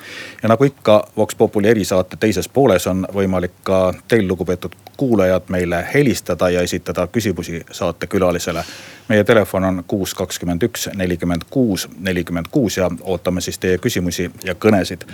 ja 0.43 0.49
nagu 0.49 0.65
ikka 0.65 1.09
Vox 1.17 1.35
Populi 1.35 1.69
erisaate 1.69 2.17
teises 2.17 2.49
pooles 2.49 2.87
on 2.87 3.07
võimalik 3.15 3.53
ka 3.63 3.95
teil, 4.09 4.29
lugupeetud 4.29 4.73
kuulajad, 4.97 5.43
meile 5.49 5.89
helistada 5.95 6.51
ja 6.51 6.61
esitada 6.61 7.07
küsimusi 7.07 7.63
saatekülalisele. 7.71 8.65
Meie 9.11 9.25
telefon 9.27 9.65
on 9.65 9.85
kuus, 9.87 10.15
kakskümmend 10.15 10.63
üks, 10.63 10.89
nelikümmend 10.95 11.49
kuus, 11.51 11.89
nelikümmend 11.99 12.47
kuus 12.51 12.77
ja 12.79 12.91
ootame 13.03 13.43
siis 13.45 13.59
teie 13.59 13.79
küsimusi 13.79 14.31
ja 14.45 14.55
kõnesid 14.55 15.07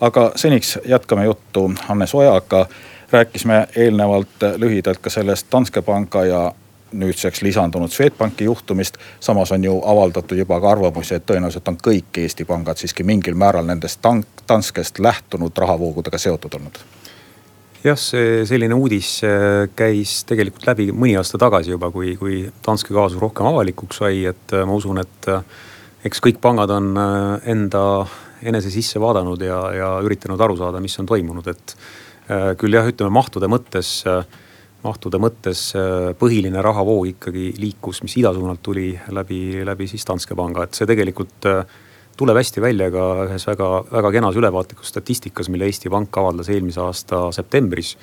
aga 0.00 0.32
seniks 0.36 0.78
jätkame 0.84 1.24
juttu 1.24 1.72
Hannes 1.80 2.14
Ojaga. 2.14 2.66
rääkisime 3.12 3.68
eelnevalt 3.76 4.28
lühidalt 4.56 4.98
ka 4.98 5.10
sellest 5.10 5.46
Danske 5.52 5.82
panga 5.82 6.24
ja 6.24 6.52
nüüdseks 6.92 7.42
lisandunud 7.42 7.90
Swedbanki 7.90 8.44
juhtumist. 8.44 8.96
samas 9.20 9.52
on 9.52 9.64
ju 9.64 9.82
avaldatud 9.84 10.38
juba 10.38 10.60
ka 10.60 10.70
arvamusi, 10.70 11.14
et 11.14 11.26
tõenäoliselt 11.26 11.68
on 11.68 11.78
kõik 11.86 12.16
Eesti 12.16 12.44
pangad 12.44 12.76
siiski 12.76 13.02
mingil 13.02 13.34
määral 13.34 13.66
nendest 13.66 14.00
Danskest 14.48 14.98
lähtunud 14.98 15.52
rahavoogudega 15.56 16.18
seotud 16.18 16.54
olnud 16.54 16.97
jah, 17.84 17.98
see 17.98 18.44
selline 18.48 18.76
uudis 18.76 19.18
äh, 19.26 19.66
käis 19.78 20.22
tegelikult 20.28 20.66
läbi 20.68 20.88
mõni 20.92 21.14
aasta 21.18 21.38
tagasi 21.40 21.74
juba, 21.74 21.90
kui, 21.94 22.14
kui 22.18 22.40
Danske 22.64 22.94
kaasus 22.94 23.20
rohkem 23.22 23.48
avalikuks 23.50 24.02
sai, 24.02 24.24
et 24.30 24.54
äh, 24.56 24.66
ma 24.66 24.76
usun, 24.78 25.00
et 25.02 25.30
äh, 25.30 25.60
eks 26.08 26.22
kõik 26.24 26.40
pangad 26.42 26.70
on 26.74 26.92
enda 27.50 27.84
enese 28.46 28.70
sisse 28.70 29.00
vaadanud 29.02 29.40
ja, 29.42 29.60
ja 29.74 29.88
üritanud 30.06 30.40
aru 30.40 30.56
saada, 30.58 30.82
mis 30.82 30.94
on 31.02 31.08
toimunud, 31.10 31.48
et 31.50 31.74
küll 32.60 32.76
jah, 32.76 32.86
ütleme 32.86 33.10
mahtude 33.10 33.48
mõttes, 33.50 34.04
mahtude 34.84 35.18
mõttes 35.18 35.62
põhiline 36.20 36.62
rahavoog 36.62 37.08
ikkagi 37.16 37.48
liikus, 37.58 38.02
mis 38.04 38.14
ida 38.20 38.30
suunalt 38.36 38.62
tuli 38.62 38.92
läbi, 39.16 39.64
läbi 39.66 39.88
siis 39.90 40.06
Danske 40.06 40.36
panga, 40.38 40.68
et 40.68 40.78
see 40.78 40.86
tegelikult 40.86 41.48
tuleb 42.18 42.40
hästi 42.40 42.62
välja 42.62 42.90
ka 42.94 43.04
ühes 43.28 43.46
väga, 43.46 43.68
väga 43.92 44.10
kenas 44.18 44.38
ülevaatlikus 44.40 44.90
statistikas, 44.90 45.50
mille 45.52 45.68
Eesti 45.70 45.90
Pank 45.92 46.18
avaldas 46.18 46.50
eelmise 46.52 46.82
aasta 46.82 47.28
septembris 47.34 47.94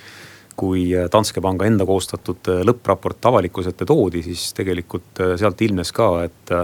kui 0.55 0.87
Danske 1.11 1.43
panga 1.43 1.67
enda 1.67 1.85
koostatud 1.87 2.47
lõppraport 2.63 3.27
avalikkuse 3.27 3.73
ette 3.73 3.87
toodi, 3.87 4.21
siis 4.23 4.53
tegelikult 4.55 5.23
sealt 5.39 5.63
ilmnes 5.67 5.91
ka, 5.95 6.11
et 6.27 6.59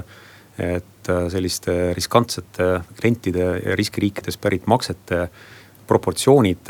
et 0.62 1.10
selliste 1.34 1.74
riskantsete 1.98 2.66
klientide 3.00 3.46
ja 3.64 3.76
riskiriikidest 3.80 4.38
pärit 4.44 4.68
maksete 4.70 5.24
proportsioonid, 5.90 6.70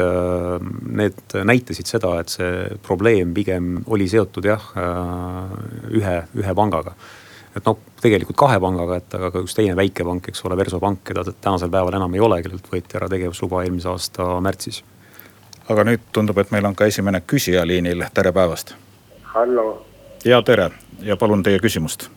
need 0.98 1.36
näitasid 1.50 1.90
seda, 1.90 2.14
et 2.22 2.32
see 2.32 2.78
probleem 2.86 3.34
pigem 3.36 3.82
oli 3.92 4.08
seotud 4.10 4.48
jah, 4.48 4.70
ühe, 5.92 6.16
ühe 6.40 6.56
pangaga. 6.58 6.96
Et 7.56 7.66
noh, 7.66 7.80
tegelikult 8.02 8.38
kahe 8.38 8.60
pangaga, 8.64 9.02
et 9.02 9.18
aga 9.18 9.32
ka 9.34 9.44
üks 9.44 9.56
teine 9.58 9.76
väikepank, 9.76 10.30
eks 10.32 10.46
ole, 10.48 10.58
Versopank, 10.58 11.04
keda 11.08 11.26
tänasel 11.32 11.72
päeval 11.74 12.00
enam 12.00 12.16
ei 12.16 12.24
ole, 12.24 12.40
kellelt 12.44 12.72
võeti 12.72 13.00
ära 13.00 13.10
tegevusluba 13.12 13.66
eelmise 13.66 13.92
aasta 13.92 14.28
märtsis. 14.44 14.84
aga 15.70 15.84
nüüd 15.88 16.08
tundub, 16.12 16.38
et 16.38 16.52
meil 16.52 16.66
on 16.66 16.76
ka 16.76 16.86
esimene 16.86 17.22
küsija 17.22 17.68
liinil, 17.68 18.06
tere 18.14 18.32
päevast. 18.32 18.76
hallo. 19.36 19.86
ja 20.26 20.42
tere 20.42 20.72
ja 21.02 21.18
palun 21.18 21.44
teie 21.44 21.60
küsimust 21.60 22.10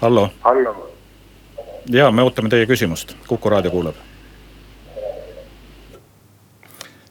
hallo. 0.00 0.30
hallo. 0.40 0.92
ja 1.88 2.10
me 2.10 2.22
ootame 2.22 2.48
teie 2.48 2.66
küsimust, 2.66 3.16
Kuku 3.26 3.50
raadio 3.50 3.70
kuulab. 3.70 3.94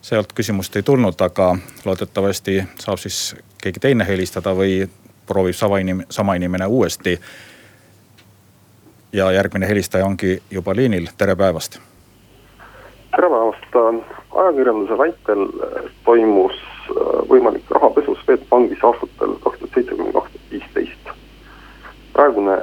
sealt 0.01 0.33
küsimust 0.33 0.75
ei 0.75 0.83
tulnud, 0.83 1.21
aga 1.21 1.55
loodetavasti 1.85 2.63
saab 2.79 2.97
siis 2.97 3.35
keegi 3.61 3.79
teine 3.79 4.07
helistada 4.07 4.55
või 4.57 4.89
proovib 5.29 5.55
sama 5.55 5.77
inim-, 5.79 6.05
sama 6.09 6.35
inimene 6.35 6.65
uuesti. 6.65 7.19
ja 9.13 9.31
järgmine 9.31 9.67
helistaja 9.67 10.05
ongi 10.05 10.41
juba 10.51 10.75
liinil, 10.75 11.07
tere 11.17 11.35
päevast. 11.35 11.79
tere 13.15 13.29
päevast, 13.29 14.03
ajakirjanduse 14.41 14.97
väitel 14.97 15.41
äh, 15.45 15.91
toimus 16.05 16.53
äh, 16.53 17.29
võimalik 17.29 17.71
rahapesu 17.71 18.17
Swedbankis 18.23 18.83
aastatel 18.83 19.33
kaks 19.43 19.59
tuhat 19.59 19.73
seitse 19.73 19.95
kuni 19.95 20.13
kaks 20.13 20.31
tuhat 20.31 20.51
viisteist. 20.51 21.13
praegune 22.13 22.59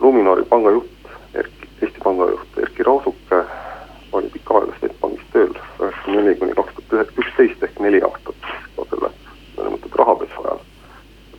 Luminori 0.00 0.44
panga 0.44 0.70
juht, 0.70 1.10
Erki, 1.34 1.68
Eesti 1.82 2.00
Panga 2.04 2.28
juht 2.30 2.58
Erkki 2.58 2.82
Raasuke 2.82 3.44
oli 4.12 4.28
pikka 4.32 4.60
aega 4.60 4.78
Swedbankis 4.80 5.32
tööl, 5.32 5.56
üheksakümne 5.80 6.22
neli 6.22 6.36
kuni 6.40 6.60
kaks 6.60 6.80
tuhat 6.88 7.18
üksteist 7.24 7.68
ehk 7.68 7.80
neli 7.80 8.02
aastat 8.04 8.50
selle 8.90 9.10
nõndanimetatud 9.56 9.98
rahapesu 10.00 10.44
ajal. 10.44 10.65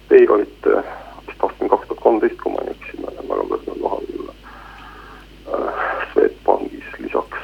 Teie 0.08 0.30
olite 0.32 0.84
vist 1.28 1.44
aastani 1.44 1.70
kaks 1.70 1.88
tuhat 1.88 2.04
kolmteist, 2.04 2.38
kui 2.42 2.54
ma 2.54 2.64
ei 2.64 2.74
eksi, 2.74 3.02
väga 3.04 3.48
kõrgel 3.52 3.82
kohal 3.82 4.06
äh, 4.30 5.82
Swedbankis, 6.14 6.88
lisaks 7.00 7.44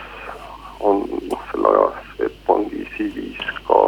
on 0.79 1.03
noh, 1.32 1.43
selle 1.51 1.74
aja 1.74 1.89
Swedbanki 2.13 2.88
CV-s 2.96 3.60
ka 3.67 3.82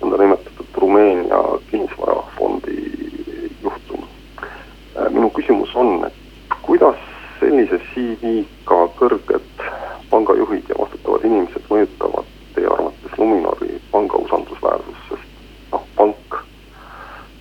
nõndanimetatud 0.00 0.80
Rumeenia 0.80 1.42
kinnisvarafondi 1.70 2.78
juhtum. 3.62 4.08
Äh, 4.40 5.08
minu 5.12 5.30
küsimus 5.36 5.76
on, 5.76 5.98
et 6.08 6.58
kuidas 6.64 7.00
sellise 7.40 7.80
CV-ga 7.92 8.84
kõrged 8.98 9.64
pangajuhid 10.10 10.68
ja 10.68 10.76
vastutavad 10.78 11.24
inimesed 11.24 11.68
mõjutavad 11.70 12.28
teie 12.54 12.68
arvates 12.68 13.18
Luminori 13.18 13.78
panga 13.92 14.18
usaldusväärsust, 14.24 15.04
sest 15.08 15.72
noh, 15.72 15.84
pank, 15.96 16.36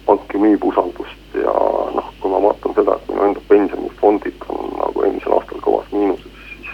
pank 0.06 0.34
ju 0.34 0.42
müüb 0.44 0.66
usaldust 0.70 1.38
ja 1.38 1.54
noh, 1.96 2.12
kui 2.22 2.32
ma 2.32 2.42
vaatan 2.46 2.76
seda, 2.78 2.96
et 2.96 3.12
minu 3.12 3.26
enda 3.28 3.44
pensionifondid 3.50 4.48
on 4.54 4.72
nagu 4.78 5.06
eelmisel 5.06 5.36
aastal 5.38 5.64
kõvas 5.66 5.90
miinuses, 5.94 6.42
siis 6.54 6.72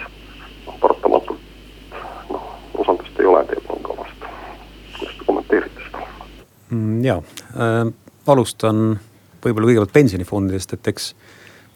noh, 0.68 0.78
paratamatult 0.84 2.00
noh, 2.32 2.48
usaldust 2.84 3.20
ei 3.22 3.30
ole 3.32 3.44
teie 3.50 3.64
panga 3.68 3.98
vastu. 4.02 4.34
kuidas 4.98 5.16
te 5.18 5.28
kommenteerite 5.28 5.88
seda 5.88 6.04
mm,? 6.70 7.04
ja 7.04 7.20
äh,, 7.56 7.86
alustan 8.36 8.94
võib-olla 9.42 9.72
kõigepealt 9.72 9.96
pensionifondidest, 9.96 10.76
et 10.76 10.92
eks 10.92 11.10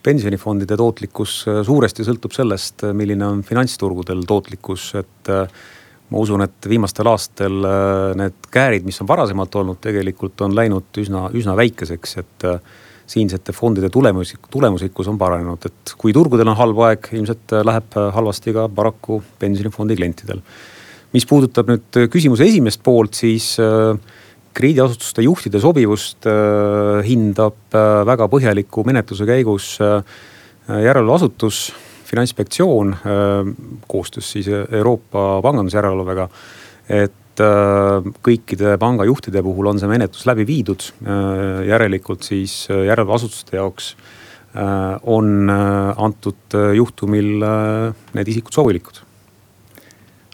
pensionifondide 0.04 0.78
tootlikkus 0.80 1.42
äh, 1.48 1.60
suuresti 1.66 2.06
sõltub 2.06 2.34
sellest, 2.36 2.84
äh, 2.86 2.94
milline 2.96 3.26
on 3.26 3.42
finantsturgudel 3.46 4.24
tootlikkus, 4.28 4.90
et 5.00 5.32
äh, 5.32 5.60
ma 6.10 6.22
usun, 6.22 6.42
et 6.42 6.66
viimastel 6.66 7.06
aastatel 7.06 7.60
need 8.18 8.48
käärid, 8.50 8.82
mis 8.82 8.98
on 8.98 9.06
varasemalt 9.06 9.54
olnud, 9.60 9.78
tegelikult 9.84 10.42
on 10.42 10.56
läinud 10.58 10.98
üsna, 10.98 11.28
üsna 11.38 11.54
väikeseks, 11.54 12.16
et 12.18 12.46
siinsete 13.10 13.54
fondide 13.54 13.92
tulemuslik, 13.94 14.48
tulemuslikkus 14.50 15.06
on 15.12 15.20
paranenud, 15.20 15.68
et 15.70 15.92
kui 16.02 16.10
turgudel 16.14 16.50
on 16.50 16.58
halb 16.58 16.82
aeg, 16.88 17.06
ilmselt 17.14 17.54
läheb 17.62 17.94
halvasti 18.16 18.56
ka 18.56 18.66
paraku 18.74 19.20
pensionifondi 19.38 20.00
klientidel. 20.00 20.42
mis 21.14 21.26
puudutab 21.30 21.70
nüüd 21.70 22.02
küsimuse 22.10 22.50
esimest 22.50 22.82
poolt, 22.82 23.14
siis 23.14 23.52
äh, 23.62 23.94
krediidiasutuste 24.56 25.24
juhtide 25.24 25.60
sobivust 25.62 26.26
äh, 26.28 27.00
hindab 27.06 27.76
äh, 27.76 28.02
väga 28.08 28.26
põhjaliku 28.30 28.84
menetluse 28.88 29.26
käigus 29.28 29.72
äh, 29.84 30.02
järelevalveasutus, 30.70 31.70
finantsinspektsioon 32.10 32.92
koostöös 33.90 34.28
siis 34.34 34.48
Euroopa 34.50 35.40
pangandusjärelevalvega. 35.42 36.28
et 36.90 37.42
kõikide 38.26 38.74
pangajuhtide 38.82 39.42
puhul 39.46 39.70
on 39.70 39.78
see 39.78 39.90
menetlus 39.90 40.26
läbi 40.26 40.46
viidud, 40.46 40.82
järelikult 41.66 42.26
siis 42.26 42.54
järelevalveasutuste 42.68 43.56
jaoks 43.56 43.92
on 45.06 45.50
antud 45.50 46.58
juhtumil 46.74 47.46
need 48.14 48.32
isikud 48.34 48.58
sobilikud 48.58 49.02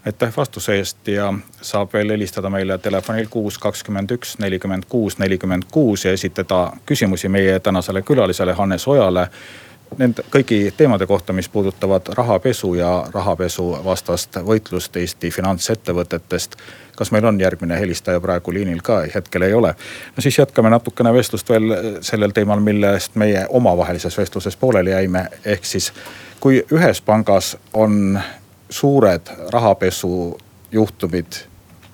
aitäh 0.07 0.33
vastuse 0.37 0.77
eest 0.79 1.09
ja 1.09 1.35
saab 1.61 1.93
veel 1.93 2.11
helistada 2.11 2.51
meile 2.51 2.79
telefonil 2.79 3.27
kuus, 3.31 3.59
kakskümmend 3.59 4.11
üks, 4.15 4.37
nelikümmend 4.39 4.87
kuus, 4.89 5.19
nelikümmend 5.19 5.67
kuus 5.71 6.05
ja 6.05 6.13
esitada 6.13 6.73
küsimusi 6.87 7.29
meie 7.29 7.61
tänasele 7.61 8.03
külalisele 8.03 8.53
Hannes 8.53 8.89
Ojale. 8.89 9.29
nende 9.99 10.23
kõigi 10.35 10.73
teemade 10.77 11.07
kohta, 11.07 11.33
mis 11.33 11.49
puudutavad 11.49 12.09
rahapesu 12.15 12.75
ja 12.75 13.07
rahapesuvastast 13.15 14.37
võitlust 14.37 14.97
Eesti 14.97 15.31
finantsettevõtetest. 15.31 16.57
kas 16.97 17.11
meil 17.13 17.25
on 17.25 17.41
järgmine 17.41 17.81
helistaja 17.81 18.21
praegu 18.21 18.53
liinil 18.53 18.83
ka, 18.83 19.03
hetkel 19.15 19.43
ei 19.43 19.55
ole. 19.55 19.75
no 20.17 20.23
siis 20.23 20.39
jätkame 20.39 20.71
natukene 20.71 21.13
vestlust 21.13 21.49
veel 21.49 21.77
sellel 22.01 22.31
teemal, 22.31 22.61
millest 22.61 23.15
meie 23.15 23.47
omavahelises 23.49 24.19
vestluses 24.19 24.57
pooleli 24.57 24.91
jäime, 24.91 25.29
ehk 25.45 25.65
siis 25.65 25.93
kui 26.41 26.67
ühes 26.73 27.01
pangas 27.01 27.57
on 27.73 28.21
suured 28.71 29.31
rahapesujuhtumid 29.53 31.43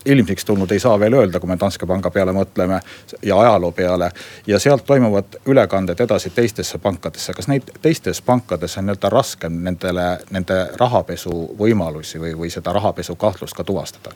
ilmsiks 0.05 0.45
tulnud, 0.45 0.71
ei 0.71 0.81
saa 0.81 0.99
veel 0.99 1.12
öelda, 1.12 1.41
kui 1.41 1.49
me 1.49 1.57
Danske 1.61 1.87
panga 1.87 2.11
peale 2.11 2.33
mõtleme 2.35 2.81
ja 3.23 3.38
ajaloo 3.38 3.71
peale. 3.73 4.11
ja 4.47 4.59
sealt 4.59 4.85
toimuvad 4.87 5.38
ülekanded 5.47 6.00
edasi 6.00 6.31
teistesse 6.31 6.79
pankadesse. 6.79 7.33
kas 7.33 7.49
neid 7.49 7.71
teistes 7.83 8.23
pankades 8.23 8.79
on 8.79 8.87
nii-öelda 8.87 9.09
raskem 9.11 9.62
nendele, 9.62 10.19
nende 10.31 10.67
rahapesu 10.76 11.55
võimalusi 11.59 12.19
või, 12.19 12.35
või 12.38 12.50
seda 12.50 12.73
rahapesu 12.73 13.17
kahtlust 13.17 13.57
ka 13.57 13.64
tuvastada? 13.64 14.14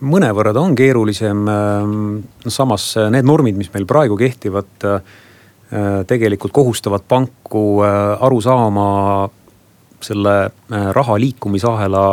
mõnevõrra 0.00 0.52
ta 0.52 0.60
on 0.60 0.74
keerulisem. 0.74 1.44
samas 2.48 2.94
need 3.10 3.24
normid, 3.24 3.56
mis 3.56 3.72
meil 3.74 3.86
praegu 3.86 4.16
kehtivad, 4.16 5.02
tegelikult 6.06 6.52
kohustavad 6.52 7.02
panku 7.08 7.80
aru 8.20 8.40
saama 8.40 9.28
selle 10.04 10.50
raha 10.68 11.18
liikumisahela 11.20 12.04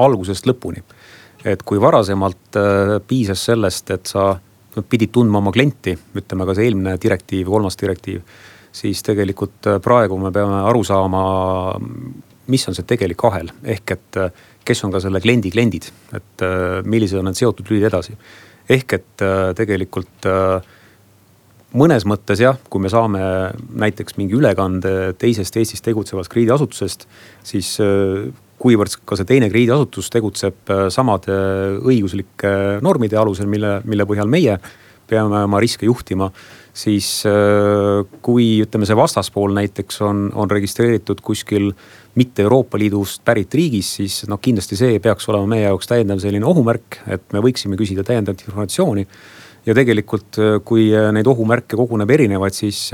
algusest 0.00 0.46
lõpuni 0.46 0.82
et 1.44 1.62
kui 1.66 1.80
varasemalt 1.80 2.58
äh, 2.58 2.94
piisas 3.06 3.44
sellest, 3.50 3.90
et 3.94 4.10
sa 4.10 4.32
pidid 4.88 5.12
tundma 5.14 5.40
oma 5.40 5.52
klienti, 5.54 5.96
ütleme 6.16 6.46
ka 6.46 6.54
see 6.56 6.68
eelmine 6.68 6.96
direktiiv, 7.02 7.48
kolmas 7.50 7.78
direktiiv. 7.80 8.22
siis 8.72 9.02
tegelikult 9.02 9.66
äh, 9.66 9.80
praegu 9.82 10.18
me 10.18 10.30
peame 10.30 10.60
aru 10.68 10.84
saama, 10.84 11.22
mis 12.46 12.68
on 12.68 12.74
see 12.74 12.86
tegelik 12.86 13.24
ahel, 13.24 13.50
ehk 13.64 13.96
et 13.96 14.20
äh, 14.20 14.30
kes 14.64 14.84
on 14.84 14.92
ka 14.92 15.00
selle 15.00 15.20
kliendi 15.20 15.50
kliendid, 15.50 15.88
et 16.14 16.42
millised 16.84 17.18
on 17.18 17.24
need 17.26 17.38
seotud 17.38 17.66
lülid 17.70 17.88
edasi. 17.88 18.14
ehk 18.70 18.92
et 18.92 19.22
tegelikult 19.56 20.28
mõnes 21.74 22.06
mõttes 22.08 22.42
jah, 22.42 22.58
kui 22.70 22.82
me 22.82 22.90
saame 22.92 23.20
näiteks 23.78 24.16
mingi 24.18 24.34
ülekande 24.38 25.14
teisest 25.18 25.56
Eestis 25.56 25.84
tegutsevast 25.86 26.32
krediidiasutusest, 26.32 27.06
siis 27.46 27.76
kuivõrd 28.60 29.00
ka 29.08 29.16
see 29.18 29.28
teine 29.28 29.48
krediidiasutus 29.50 30.10
tegutseb 30.12 30.72
äh, 30.72 30.86
samade 30.92 31.34
õiguslike 31.80 32.52
normide 32.84 33.18
alusel, 33.20 33.48
mille, 33.50 33.78
mille 33.88 34.06
põhjal 34.08 34.30
meie 34.30 34.58
peame 35.10 35.40
oma 35.42 35.58
riske 35.62 35.88
juhtima. 35.88 36.30
siis 36.80 37.24
äh, 37.26 38.04
kui 38.22 38.60
ütleme, 38.62 38.86
see 38.86 38.96
vastaspool 38.96 39.56
näiteks 39.56 40.00
on, 40.06 40.28
on 40.38 40.50
registreeritud 40.50 41.20
kuskil 41.24 41.72
mitte 42.14 42.44
Euroopa 42.44 42.78
Liidust 42.78 43.24
pärit 43.24 43.54
riigis, 43.54 43.94
siis 43.96 44.22
noh, 44.30 44.38
kindlasti 44.42 44.78
see 44.78 45.00
peaks 45.02 45.28
olema 45.28 45.50
meie 45.50 45.66
jaoks 45.66 45.90
täiendav 45.90 46.22
selline 46.22 46.46
ohumärk, 46.46 47.00
et 47.10 47.26
me 47.34 47.42
võiksime 47.42 47.78
küsida 47.80 48.04
täiendavat 48.06 48.44
informatsiooni. 48.46 49.06
Ja 49.66 49.76
tegelikult, 49.76 50.38
äh, 50.38 50.58
kui 50.64 50.90
neid 50.90 51.26
ohumärke 51.30 51.78
koguneb 51.78 52.10
erinevaid, 52.10 52.56
siis 52.56 52.88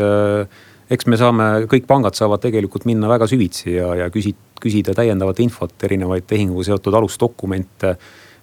eks 0.91 1.09
me 1.11 1.19
saame, 1.19 1.49
kõik 1.71 1.87
pangad 1.89 2.17
saavad 2.19 2.43
tegelikult 2.45 2.87
minna 2.87 3.11
väga 3.11 3.27
süvitsi 3.31 3.75
ja, 3.75 3.91
ja 4.03 4.07
küsi-, 4.13 4.37
küsida 4.63 4.95
täiendavat 4.97 5.41
infot, 5.45 5.75
erinevaid 5.89 6.27
tehinguga 6.31 6.71
seotud 6.71 6.95
alusdokumente. 6.95 7.97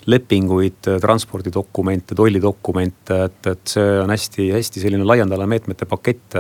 lepinguid, 0.04 0.84
transpordidokumente, 1.00 2.16
tollidokumente, 2.16 3.20
et, 3.24 3.48
et 3.48 3.72
see 3.72 3.94
on 4.02 4.12
hästi-hästi 4.12 4.82
selline 4.84 5.06
laiendala 5.08 5.48
meetmete 5.48 5.86
pakett. 5.86 6.36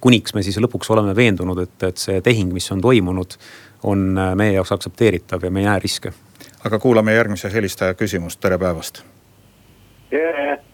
kuniks 0.00 0.34
me 0.34 0.42
siis 0.42 0.56
lõpuks 0.56 0.88
oleme 0.90 1.12
veendunud, 1.16 1.58
et, 1.58 1.82
et 1.82 1.96
see 1.96 2.20
tehing, 2.24 2.52
mis 2.52 2.72
on 2.72 2.80
toimunud, 2.80 3.36
on 3.84 4.16
meie 4.16 4.56
jaoks 4.56 4.72
aktsepteeritav 4.72 5.44
ja 5.44 5.50
me 5.50 5.60
ei 5.60 5.68
näe 5.68 5.78
riske. 5.78 6.12
aga 6.64 6.78
kuulame 6.78 7.12
järgmise 7.12 7.52
helistaja 7.52 7.94
küsimust, 7.94 8.40
tere 8.40 8.58
päevast. 8.58 9.04
tere. 10.10 10.71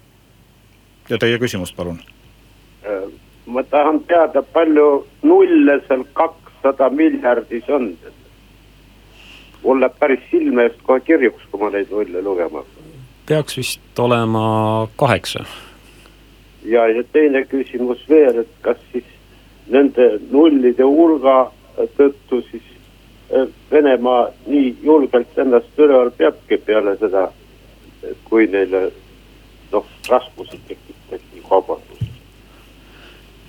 Ja 1.08 1.18
teie 1.18 1.38
küsimust, 1.38 1.76
palun 1.76 2.00
äh, 2.84 3.08
ma 3.48 3.62
tahan 3.62 4.00
teada, 4.00 4.42
palju 4.42 5.06
nulle 5.22 5.80
seal 5.88 6.04
kakssada 6.12 6.90
miljardis 6.90 7.68
on. 7.68 7.96
mul 9.62 9.80
läheb 9.80 9.94
päris 9.98 10.20
silme 10.30 10.68
eest 10.68 10.82
kohe 10.86 11.00
kirjuks, 11.00 11.42
kui 11.50 11.60
ma 11.60 11.70
neid 11.70 11.90
nulle 11.90 12.22
lugema 12.22 12.62
hakkan. 12.62 12.92
peaks 13.26 13.56
vist 13.56 13.98
olema 13.98 14.88
kaheksa. 14.96 15.44
ja, 16.64 16.88
ja 16.88 17.04
teine 17.12 17.44
küsimus 17.44 18.04
veel, 18.08 18.44
et 18.44 18.52
kas 18.60 18.76
siis 18.92 19.08
nende 19.68 20.10
nullide 20.30 20.84
hulga 20.84 21.50
tõttu 21.96 22.42
siis 22.50 22.68
eh, 23.30 23.48
Venemaa 23.70 24.28
nii 24.46 24.76
julgelt 24.82 25.38
ennast 25.38 25.78
üleval 25.78 26.10
peabki 26.10 26.58
peale 26.66 26.96
seda, 27.00 27.28
kui 28.24 28.46
neile 28.46 28.88
noh, 29.72 29.86
raskusi 30.08 30.60
tekitati 30.68 30.97
kaubandus 31.48 31.98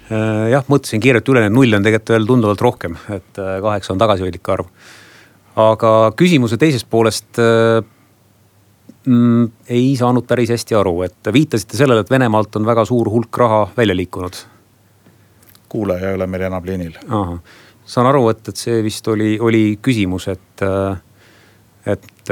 Äh, 0.09 0.47
jah, 0.49 0.65
mõtlesin 0.65 1.01
kiirelt 1.03 1.27
üle, 1.29 1.43
need 1.45 1.53
null 1.53 1.77
on 1.77 1.85
tegelikult 1.85 2.15
veel 2.15 2.25
tunduvalt 2.25 2.61
rohkem, 2.65 2.95
et 3.13 3.37
äh, 3.37 3.59
kaheksa 3.61 3.93
on 3.93 4.01
tagasihoidlik 4.01 4.49
arv. 4.49 4.69
aga 5.59 5.91
küsimuse 6.17 6.57
teisest 6.57 6.87
poolest 6.89 7.37
äh, 7.37 7.83
mm, 9.05 9.51
ei 9.69 9.91
saanud 9.99 10.25
päris 10.25 10.49
hästi 10.55 10.77
aru, 10.79 10.95
et 11.05 11.29
viitasite 11.33 11.77
sellele, 11.77 12.01
et 12.01 12.09
Venemaalt 12.09 12.57
on 12.57 12.65
väga 12.65 12.87
suur 12.89 13.09
hulk 13.13 13.37
raha 13.37 13.67
välja 13.77 13.95
liikunud. 13.95 14.41
kuulaja 15.69 16.09
ei 16.09 16.17
ole 16.17 16.27
meil 16.27 16.47
enam 16.49 16.65
liinil. 16.65 16.97
saan 17.85 18.09
aru, 18.09 18.29
et, 18.33 18.47
et 18.49 18.57
see 18.57 18.81
vist 18.81 19.07
oli, 19.07 19.37
oli 19.39 19.77
küsimus, 19.81 20.27
et, 20.27 20.65
et 21.95 22.31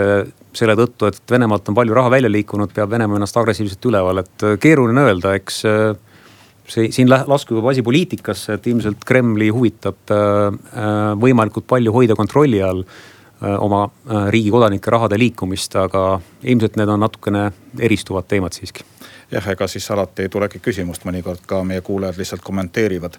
selle 0.57 0.75
tõttu, 0.77 1.07
et 1.09 1.31
Venemaalt 1.31 1.69
on 1.71 1.75
palju 1.77 1.95
raha 1.97 2.11
välja 2.13 2.29
liikunud, 2.29 2.69
peab 2.73 2.91
Venemaa 2.91 3.17
ennast 3.17 3.37
agressiivselt 3.37 3.85
üleval, 3.89 4.21
et 4.21 4.45
keeruline 4.61 5.07
öelda, 5.07 5.33
eks 5.37 5.63
see 6.71 6.89
siin 6.93 7.09
laskub 7.09 7.59
juba 7.59 7.71
asi 7.71 7.83
poliitikasse, 7.85 8.57
et 8.57 8.67
ilmselt 8.67 9.05
Kremli 9.07 9.49
huvitab 9.53 10.11
äh, 10.11 10.49
äh, 10.51 10.97
võimalikult 11.19 11.67
palju 11.69 11.93
hoida 11.95 12.17
kontrolli 12.19 12.61
all 12.63 12.83
äh, 12.83 13.55
oma 13.55 13.85
riigi 14.33 14.51
kodanike 14.53 14.91
rahade 14.91 15.19
liikumist, 15.19 15.77
aga 15.79 16.19
ilmselt 16.43 16.77
need 16.79 16.91
on 16.91 17.03
natukene 17.05 17.47
eristuvad 17.87 18.27
teemad 18.27 18.57
siiski. 18.57 18.85
Jah, 19.31 19.47
ega 19.49 19.67
siis 19.67 19.91
alati 19.91 20.25
ei 20.25 20.29
tulegi 20.29 20.59
küsimust, 20.63 21.05
mõnikord 21.05 21.45
ka 21.45 21.63
meie 21.63 21.81
kuulajad 21.81 22.17
lihtsalt 22.17 22.41
kommenteerivad. 22.41 23.17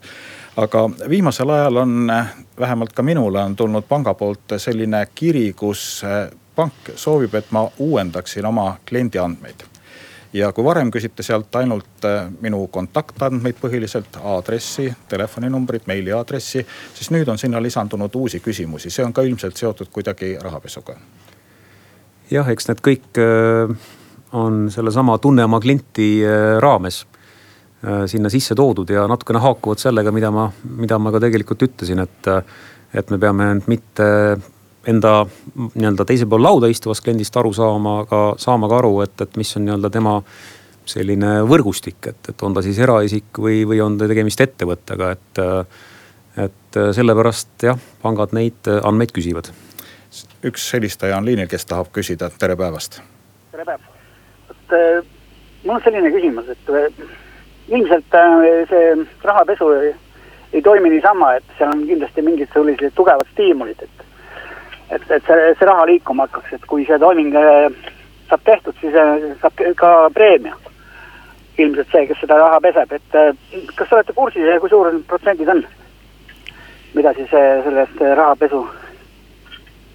aga 0.57 0.91
viimasel 1.09 1.51
ajal 1.51 1.77
on 1.77 2.13
vähemalt 2.59 2.93
ka 2.93 3.03
minule 3.03 3.43
on 3.43 3.57
tulnud 3.57 3.85
panga 3.89 4.15
poolt 4.15 4.57
selline 4.57 5.07
kiri, 5.15 5.53
kus 5.53 6.03
pank 6.57 6.95
soovib, 6.97 7.35
et 7.35 7.51
ma 7.51 7.69
uuendaksin 7.79 8.47
oma 8.47 8.77
kliendi 8.89 9.19
andmeid 9.19 9.67
ja 10.33 10.53
kui 10.53 10.65
varem 10.65 10.91
küsite 10.91 11.23
sealt 11.23 11.55
ainult 11.57 12.05
äh, 12.05 12.27
minu 12.41 12.67
kontaktandmeid 12.73 13.57
põhiliselt, 13.61 14.19
aadressi, 14.21 14.91
telefoninumbrit, 15.09 15.87
meiliaadressi, 15.87 16.67
siis 16.95 17.11
nüüd 17.15 17.29
on 17.29 17.39
sinna 17.39 17.63
lisandunud 17.63 18.15
uusi 18.15 18.41
küsimusi, 18.45 18.91
see 18.91 19.05
on 19.05 19.15
ka 19.17 19.25
ilmselt 19.25 19.57
seotud 19.57 19.93
kuidagi 19.93 20.37
rahapesuga. 20.41 20.99
jah, 22.31 22.49
eks 22.49 22.69
need 22.69 22.85
kõik 22.85 23.23
äh, 23.23 23.89
on 24.33 24.67
sellesama 24.71 25.19
tunne 25.19 25.45
oma 25.45 25.61
klienti 25.61 26.19
äh, 26.27 26.59
raames 26.61 27.07
sinna 28.11 28.27
sisse 28.27 28.57
toodud 28.59 28.91
ja 28.91 29.05
natukene 29.07 29.39
haakuvad 29.39 29.79
sellega, 29.79 30.11
mida 30.11 30.33
ma, 30.35 30.49
mida 30.67 30.97
ma 30.99 31.13
ka 31.15 31.21
tegelikult 31.23 31.61
ütlesin, 31.63 32.01
et, 32.03 32.31
et 32.91 33.11
me 33.15 33.19
peame 33.23 33.53
end 33.55 33.69
mitte 33.71 34.09
enda 34.89 35.13
nii-öelda 35.77 36.07
teisel 36.09 36.29
pool 36.31 36.43
lauda 36.43 36.71
istuvast 36.71 37.05
kliendist 37.05 37.37
aru 37.37 37.53
saama, 37.55 38.01
aga 38.05 38.23
saama 38.41 38.71
ka 38.71 38.81
aru, 38.81 38.93
et, 39.05 39.15
et 39.23 39.37
mis 39.41 39.57
on 39.57 39.67
nii-öelda 39.67 39.91
tema 39.95 40.15
selline 40.89 41.35
võrgustik, 41.49 42.01
et, 42.09 42.33
et 42.33 42.45
on 42.47 42.57
ta 42.57 42.65
siis 42.65 42.79
eraisik 42.81 43.41
või, 43.43 43.61
või 43.69 43.83
on 43.85 43.99
ta 44.01 44.09
tegemist 44.11 44.43
ettevõttega, 44.45 45.13
et. 45.17 45.43
et 46.47 46.79
sellepärast 46.95 47.65
jah, 47.67 47.79
pangad 48.03 48.35
neid 48.37 48.69
andmeid 48.77 49.11
küsivad. 49.17 49.49
üks 50.47 50.69
helistaja 50.77 51.19
on 51.19 51.27
liinil, 51.27 51.49
kes 51.51 51.67
tahab 51.67 51.91
küsida, 51.93 52.31
tere 52.39 52.57
päevast. 52.57 53.01
tere 53.51 53.65
päevast, 53.65 53.98
et 54.69 54.73
äh, 54.73 55.05
mul 55.65 55.75
on 55.77 55.83
selline 55.83 56.11
küsimus, 56.13 56.49
et 56.49 56.69
äh, 56.69 56.91
ilmselt 57.69 58.15
äh, 58.15 58.67
see 58.69 59.07
rahapesu 59.25 59.71
ei, 59.73 59.95
ei 60.53 60.63
toimi 60.63 60.91
niisama, 60.91 61.35
et 61.37 61.45
seal 61.59 61.73
on 61.73 61.87
kindlasti 61.87 62.23
mingid 62.23 62.53
sellised 62.53 62.97
tugevad 62.97 63.29
stiimulid, 63.33 63.83
et 63.83 64.05
et, 64.91 65.11
et 65.11 65.25
see, 65.27 65.53
see 65.59 65.69
raha 65.69 65.85
liikuma 65.87 66.25
hakkaks, 66.29 66.53
et 66.57 66.67
kui 66.67 66.87
see 66.89 66.99
toiming 66.99 67.35
saab 68.29 68.45
tehtud, 68.45 68.77
siis 68.81 68.95
saab 69.43 69.65
ka 69.77 69.93
preemia. 70.15 70.57
ilmselt 71.59 71.91
see, 71.93 72.07
kes 72.07 72.21
seda 72.23 72.39
raha 72.39 72.61
peseb, 72.61 72.93
et 72.93 73.17
kas 73.77 73.89
te 73.89 73.95
olete 73.95 74.15
kursis, 74.17 74.61
kui 74.61 74.71
suured 74.71 74.95
need 74.95 75.09
protsendid 75.09 75.49
on? 75.49 75.65
mida 76.95 77.13
siis 77.15 77.29
sellest 77.31 78.01
rahapesu 78.01 78.63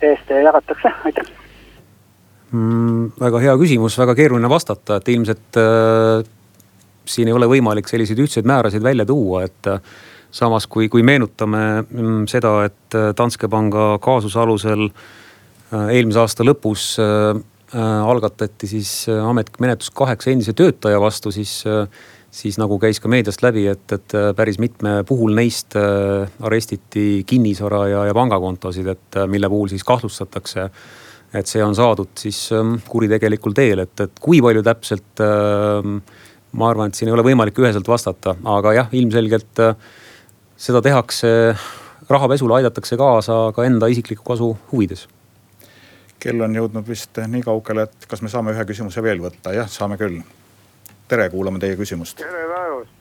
eest 0.01 0.29
jagatakse, 0.29 0.93
aitäh 1.09 1.42
mm,? 2.53 3.11
väga 3.21 3.41
hea 3.43 3.57
küsimus, 3.59 3.97
väga 3.99 4.15
keeruline 4.17 4.49
vastata, 4.51 4.99
et 4.99 5.11
ilmselt 5.13 5.59
äh, 5.59 6.23
siin 7.05 7.29
ei 7.29 7.35
ole 7.35 7.49
võimalik 7.51 7.89
selliseid 7.89 8.21
ühtseid 8.23 8.47
määrasid 8.47 8.83
välja 8.83 9.05
tuua, 9.05 9.43
et 9.49 9.71
samas 10.33 10.65
kui, 10.71 10.87
kui 10.89 11.03
meenutame 11.05 11.65
mm, 11.83 12.23
seda, 12.31 12.55
et 12.69 12.97
Danske 13.17 13.49
panga 13.51 13.97
kaasuse 14.01 14.39
alusel 14.39 14.87
eelmise 15.73 16.21
aasta 16.21 16.45
lõpus 16.45 16.93
algatati 17.73 18.69
siis 18.69 18.89
ametlik 19.09 19.57
menetlus 19.61 19.89
kaheksa 19.97 20.29
endise 20.29 20.53
töötaja 20.53 20.99
vastu, 21.01 21.31
siis 21.33 21.63
siis 22.33 22.57
nagu 22.57 22.79
käis 22.81 22.99
ka 23.01 23.11
meediast 23.11 23.43
läbi, 23.45 23.67
et, 23.69 23.85
et 23.93 24.17
äh, 24.17 24.31
päris 24.37 24.59
mitme 24.61 25.01
puhul 25.07 25.35
neist 25.37 25.77
äh, 25.79 26.25
arestiti 26.41 27.23
kinnisvara 27.29 27.85
ja, 27.91 28.03
ja 28.09 28.17
pangakontosid, 28.17 28.89
et 28.95 29.19
äh, 29.19 29.27
mille 29.29 29.49
puhul 29.51 29.69
siis 29.71 29.85
kahtlustatakse. 29.87 30.69
Et 31.33 31.49
see 31.49 31.63
on 31.65 31.75
saadud 31.77 32.11
siis 32.19 32.45
ähm, 32.53 32.75
kuritegelikul 32.89 33.55
teel, 33.57 33.85
et, 33.85 33.95
et 34.05 34.21
kui 34.21 34.41
palju 34.45 34.63
täpselt. 34.65 35.23
Ähm, 35.23 35.97
ma 36.53 36.69
arvan, 36.69 36.91
et 36.91 36.99
siin 36.99 37.09
ei 37.09 37.15
ole 37.15 37.25
võimalik 37.25 37.57
üheselt 37.57 37.87
vastata, 37.89 38.35
aga 38.45 38.75
jah, 38.77 38.91
ilmselgelt 38.93 39.61
seda 40.61 40.83
tehakse, 40.85 41.31
rahapesule 42.05 42.59
aidatakse 42.59 42.93
kaasa 42.99 43.47
ka 43.55 43.65
enda 43.65 43.89
isikliku 43.89 44.27
kasu 44.27 44.51
huvides 44.69 45.07
kell 46.23 46.43
on 46.45 46.55
jõudnud 46.55 46.87
vist 46.87 47.19
nii 47.27 47.43
kaugele, 47.43 47.87
et 47.87 48.07
kas 48.07 48.21
me 48.23 48.31
saame 48.31 48.53
ühe 48.55 48.65
küsimuse 48.69 49.03
veel 49.03 49.19
võtta, 49.23 49.53
jah, 49.55 49.67
saame 49.67 49.97
küll 49.99 50.21
tere, 51.11 51.29
kuulame 51.33 51.59
teie 51.59 51.77
küsimust. 51.79 52.21
tere 52.21 52.45
päevast, 52.51 52.93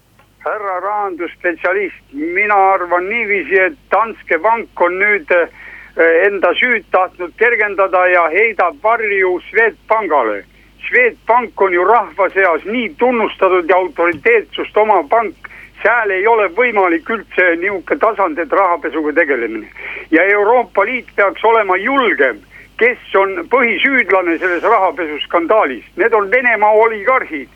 härra 0.46 0.78
rahandusspetsialist, 0.86 2.14
mina 2.38 2.56
arvan 2.74 3.06
niiviisi, 3.10 3.60
et 3.68 3.78
Danske 3.94 4.38
Bank 4.42 4.82
on 4.86 4.98
nüüd 5.02 5.34
eh, 5.36 5.54
enda 5.96 6.54
süüd 6.54 6.84
tahtnud 6.90 7.32
kergendada 7.38 8.06
ja 8.08 8.28
heidab 8.32 8.76
varju 8.84 9.40
Swedbankale. 9.50 10.42
Swedbank 10.88 11.60
on 11.60 11.72
ju 11.72 11.84
rahva 11.84 12.28
seas 12.30 12.64
nii 12.64 12.94
tunnustatud 12.98 13.70
ja 13.70 13.76
autoriteetsust 13.76 14.76
omav 14.76 15.08
pank 15.08 15.48
seal 15.82 16.10
ei 16.10 16.26
ole 16.26 16.48
võimalik 16.56 17.10
üldse 17.10 17.56
niisugune 17.58 17.98
tasand, 18.00 18.38
et 18.38 18.52
rahapesuga 18.52 19.12
tegelemine. 19.12 19.68
ja 20.10 20.24
Euroopa 20.24 20.84
Liit 20.84 21.08
peaks 21.16 21.44
olema 21.44 21.76
julgem, 21.76 22.38
kes 22.78 23.14
on 23.14 23.48
põhisüüdlane 23.50 24.38
selles 24.38 24.62
rahapesuskandaalis, 24.62 25.84
need 25.96 26.14
on 26.14 26.30
Venemaa 26.30 26.72
oligarhid 26.72 27.48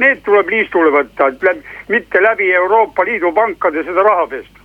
need 0.00 0.22
tuleb 0.24 0.48
liistule 0.48 0.90
võtta, 0.94 1.28
et 1.28 1.42
läbi, 1.44 1.76
mitte 1.92 2.22
läbi 2.22 2.48
Euroopa 2.56 3.04
Liidu 3.04 3.32
pankade 3.36 3.84
seda 3.84 4.04
raha 4.06 4.26
pesta. 4.26 4.60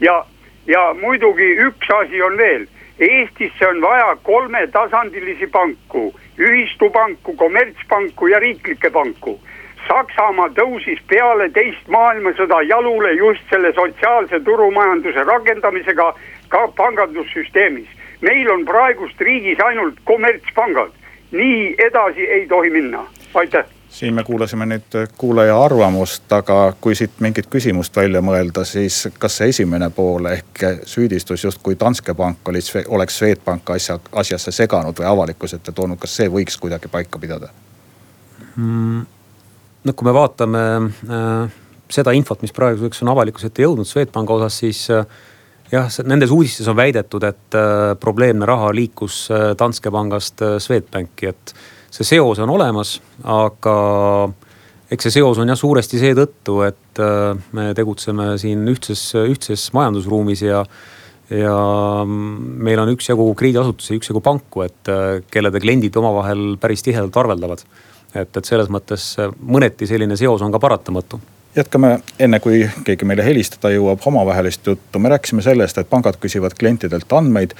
ja, 0.00 0.24
ja 0.66 0.94
muidugi 1.00 1.48
üks 1.66 1.90
asi 1.90 2.22
on 2.22 2.38
veel, 2.38 2.66
Eestisse 2.98 3.66
on 3.68 3.80
vaja 3.82 4.16
kolmetasandilisi 4.22 5.46
panku, 5.46 6.14
ühistupanku, 6.38 7.34
kommertspanku 7.36 8.26
ja 8.26 8.38
riiklikke 8.38 8.90
panku. 8.90 9.40
Saksamaa 9.88 10.52
tõusis 10.54 11.00
peale 11.10 11.48
teist 11.50 11.88
maailmasõda 11.90 12.60
jalule 12.68 13.12
just 13.18 13.42
selle 13.50 13.72
sotsiaalse 13.74 14.40
turumajanduse 14.44 15.24
rakendamisega 15.24 16.12
ka 16.48 16.68
pangandussüsteemis. 16.76 17.88
meil 18.20 18.50
on 18.50 18.64
praegust 18.64 19.20
riigis 19.20 19.60
ainult 19.60 19.94
kommertspangad, 20.04 20.92
nii 21.32 21.74
edasi 21.78 22.30
ei 22.30 22.46
tohi 22.46 22.70
minna, 22.70 23.06
aitäh 23.34 23.81
siin 23.92 24.14
me 24.14 24.24
kuulasime 24.24 24.66
nüüd 24.66 24.94
kuulaja 25.18 25.56
arvamust, 25.64 26.24
aga 26.32 26.72
kui 26.80 26.94
siit 26.96 27.20
mingit 27.20 27.46
küsimust 27.52 27.96
välja 27.96 28.22
mõelda, 28.24 28.64
siis 28.64 29.04
kas 29.20 29.36
see 29.38 29.52
esimene 29.52 29.90
pool 29.92 30.30
ehk 30.30 30.62
süüdistus 30.88 31.44
justkui 31.44 31.76
Danske 31.80 32.14
Bank 32.16 32.48
oli, 32.48 32.62
oleks 32.88 33.18
Swedbank 33.20 33.74
asja, 33.76 33.98
asjasse 34.12 34.52
seganud 34.52 34.98
või 34.98 35.10
avalikkuse 35.10 35.60
ette 35.60 35.74
toonud, 35.76 36.00
kas 36.00 36.16
see 36.16 36.30
võiks 36.32 36.56
kuidagi 36.60 36.88
paika 36.92 37.20
pidada 37.20 37.52
mm,? 38.56 39.02
no 39.84 39.92
kui 39.92 40.08
me 40.08 40.14
vaatame 40.16 40.64
äh, 40.78 41.60
seda 41.92 42.14
infot, 42.16 42.42
mis 42.42 42.54
praeguseks 42.56 43.04
on 43.04 43.12
avalikkuse 43.12 43.52
ette 43.52 43.66
jõudnud 43.66 43.88
Swedbanki 43.88 44.36
osas, 44.38 44.58
siis 44.64 44.86
äh, 44.94 45.04
jah, 45.72 45.88
nendes 46.08 46.32
uudistes 46.32 46.68
on 46.68 46.76
väidetud, 46.76 47.24
et 47.28 47.58
äh, 47.58 47.92
probleemne 48.00 48.46
raha 48.48 48.72
liikus 48.74 49.24
äh, 49.30 49.52
Danske 49.58 49.92
pangast 49.92 50.42
äh, 50.42 50.58
Swedbanki, 50.62 51.32
et 51.32 51.54
see 51.92 52.08
seos 52.08 52.40
on 52.42 52.50
olemas, 52.52 52.96
aga 53.28 53.76
eks 54.92 55.08
see 55.08 55.18
seos 55.18 55.40
on 55.40 55.52
jah 55.52 55.58
suuresti 55.58 56.00
seetõttu, 56.00 56.58
et 56.66 57.02
äh, 57.02 57.36
me 57.56 57.70
tegutseme 57.76 58.32
siin 58.40 58.64
ühtses, 58.72 59.04
ühtses 59.26 59.70
majandusruumis 59.76 60.44
ja 60.48 60.64
ja 61.32 61.52
meil 62.04 62.80
on 62.82 62.90
üksjagu 62.92 63.24
krediidiasutusi, 63.38 63.96
üksjagu 63.96 64.20
panku, 64.24 64.66
et 64.66 64.90
äh, 64.92 65.22
kellede 65.32 65.62
kliendid 65.62 65.96
omavahel 65.96 66.58
päris 66.60 66.84
tihedalt 66.84 67.16
arveldavad. 67.16 67.62
et, 68.12 68.36
et 68.36 68.44
selles 68.44 68.68
mõttes 68.68 69.14
mõneti 69.40 69.88
selline 69.88 70.16
seos 70.20 70.42
on 70.44 70.52
ka 70.52 70.60
paratamatu 70.60 71.20
jätkame, 71.56 71.98
enne 72.20 72.40
kui 72.40 72.62
keegi 72.84 73.06
meile 73.08 73.24
helistada 73.24 73.72
jõuab, 73.72 74.00
omavahelist 74.08 74.66
juttu. 74.66 74.98
me 74.98 75.08
rääkisime 75.12 75.42
sellest, 75.42 75.78
et 75.78 75.88
pangad 75.88 76.16
küsivad 76.20 76.56
klientidelt 76.58 77.12
andmeid 77.12 77.52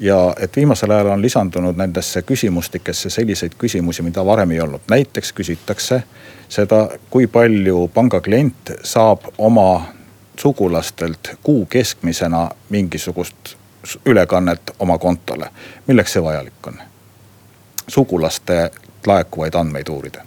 ja 0.00 0.34
et 0.40 0.56
viimasel 0.56 0.90
ajal 0.90 1.06
on 1.06 1.22
lisandunud 1.22 1.76
nendesse 1.76 2.22
küsimustikesse 2.22 3.10
selliseid 3.10 3.52
küsimusi, 3.58 4.02
mida 4.02 4.24
varem 4.26 4.50
ei 4.50 4.60
olnud. 4.60 4.80
näiteks 4.90 5.32
küsitakse 5.32 6.02
seda, 6.48 6.88
kui 7.10 7.26
palju 7.26 7.88
panga 7.94 8.20
klient 8.20 8.72
saab 8.82 9.28
oma 9.38 9.84
sugulastelt 10.36 11.36
kuu 11.42 11.66
keskmisena 11.66 12.48
mingisugust 12.68 13.56
ülekannet 14.06 14.70
oma 14.78 14.98
kontole. 14.98 15.50
milleks 15.86 16.12
see 16.12 16.22
vajalik 16.22 16.66
on? 16.66 16.80
sugulaste 17.88 18.70
laekuvaid 19.06 19.54
andmeid 19.54 19.88
uurida 19.88 20.24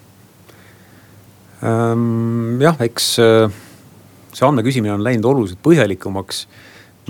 ähm,. 1.63 2.62
jah, 2.62 2.77
eks 2.79 3.17
äh, 3.19 3.51
see 4.33 4.47
andmeküsimine 4.47 4.93
on 4.93 5.03
läinud 5.03 5.25
oluliselt 5.25 5.59
põhjalikumaks 5.63 6.47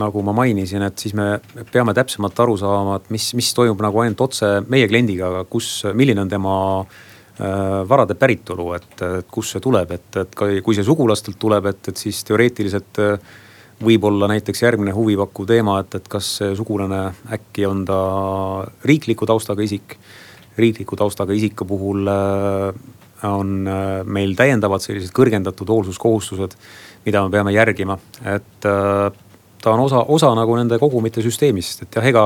nagu 0.02 0.24
ma 0.26 0.34
mainisin, 0.36 0.84
et 0.88 1.00
siis 1.00 1.14
me 1.18 1.38
peame 1.72 1.94
täpsemalt 1.96 2.40
aru 2.44 2.56
saama, 2.60 2.98
et 2.98 3.10
mis, 3.14 3.30
mis 3.38 3.50
toimub 3.56 3.82
nagu 3.86 4.04
ainult 4.04 4.26
otse 4.26 4.50
meie 4.72 4.88
kliendiga, 4.90 5.30
aga 5.30 5.44
kus, 5.50 5.70
milline 5.94 6.24
on 6.24 6.32
tema 6.32 6.56
äh, 6.82 7.84
varade 7.90 8.18
päritolu, 8.20 8.72
et, 8.78 8.94
et 9.20 9.30
kust 9.32 9.56
see 9.56 9.64
tuleb, 9.64 9.94
et, 9.94 10.10
et 10.24 10.36
ka 10.38 10.50
kui 10.66 10.78
see 10.78 10.88
sugulastelt 10.88 11.38
tuleb, 11.42 11.70
et, 11.74 11.92
et 11.92 12.06
siis 12.06 12.24
teoreetiliselt 12.26 13.02
äh, 13.04 13.38
võib 13.84 14.06
olla 14.10 14.30
näiteks 14.32 14.64
järgmine 14.64 14.94
huvipakkuv 14.96 15.50
teema, 15.50 15.80
et, 15.84 16.00
et 16.00 16.10
kas 16.10 16.30
see 16.40 16.54
sugulane 16.58 17.06
äkki 17.36 17.68
on 17.70 17.86
ta 17.86 18.00
riikliku 18.88 19.30
taustaga 19.30 19.66
isik. 19.66 19.98
riikliku 20.58 20.96
taustaga 20.96 21.34
isiku 21.34 21.66
puhul 21.66 22.08
äh, 22.08 22.74
on 23.26 23.70
meil 24.06 24.36
täiendavad 24.36 24.84
sellised 24.84 25.14
kõrgendatud 25.16 25.70
hoolsuskohustused, 25.72 26.58
mida 27.06 27.22
me 27.24 27.32
peame 27.32 27.54
järgima, 27.56 27.96
et 28.28 28.68
ta 29.64 29.72
on 29.72 29.86
osa, 29.86 30.04
osa 30.12 30.34
nagu 30.36 30.58
nende 30.60 30.80
kogumite 30.82 31.24
süsteemist, 31.24 31.86
et 31.86 31.96
jah, 31.98 32.08
ega 32.12 32.26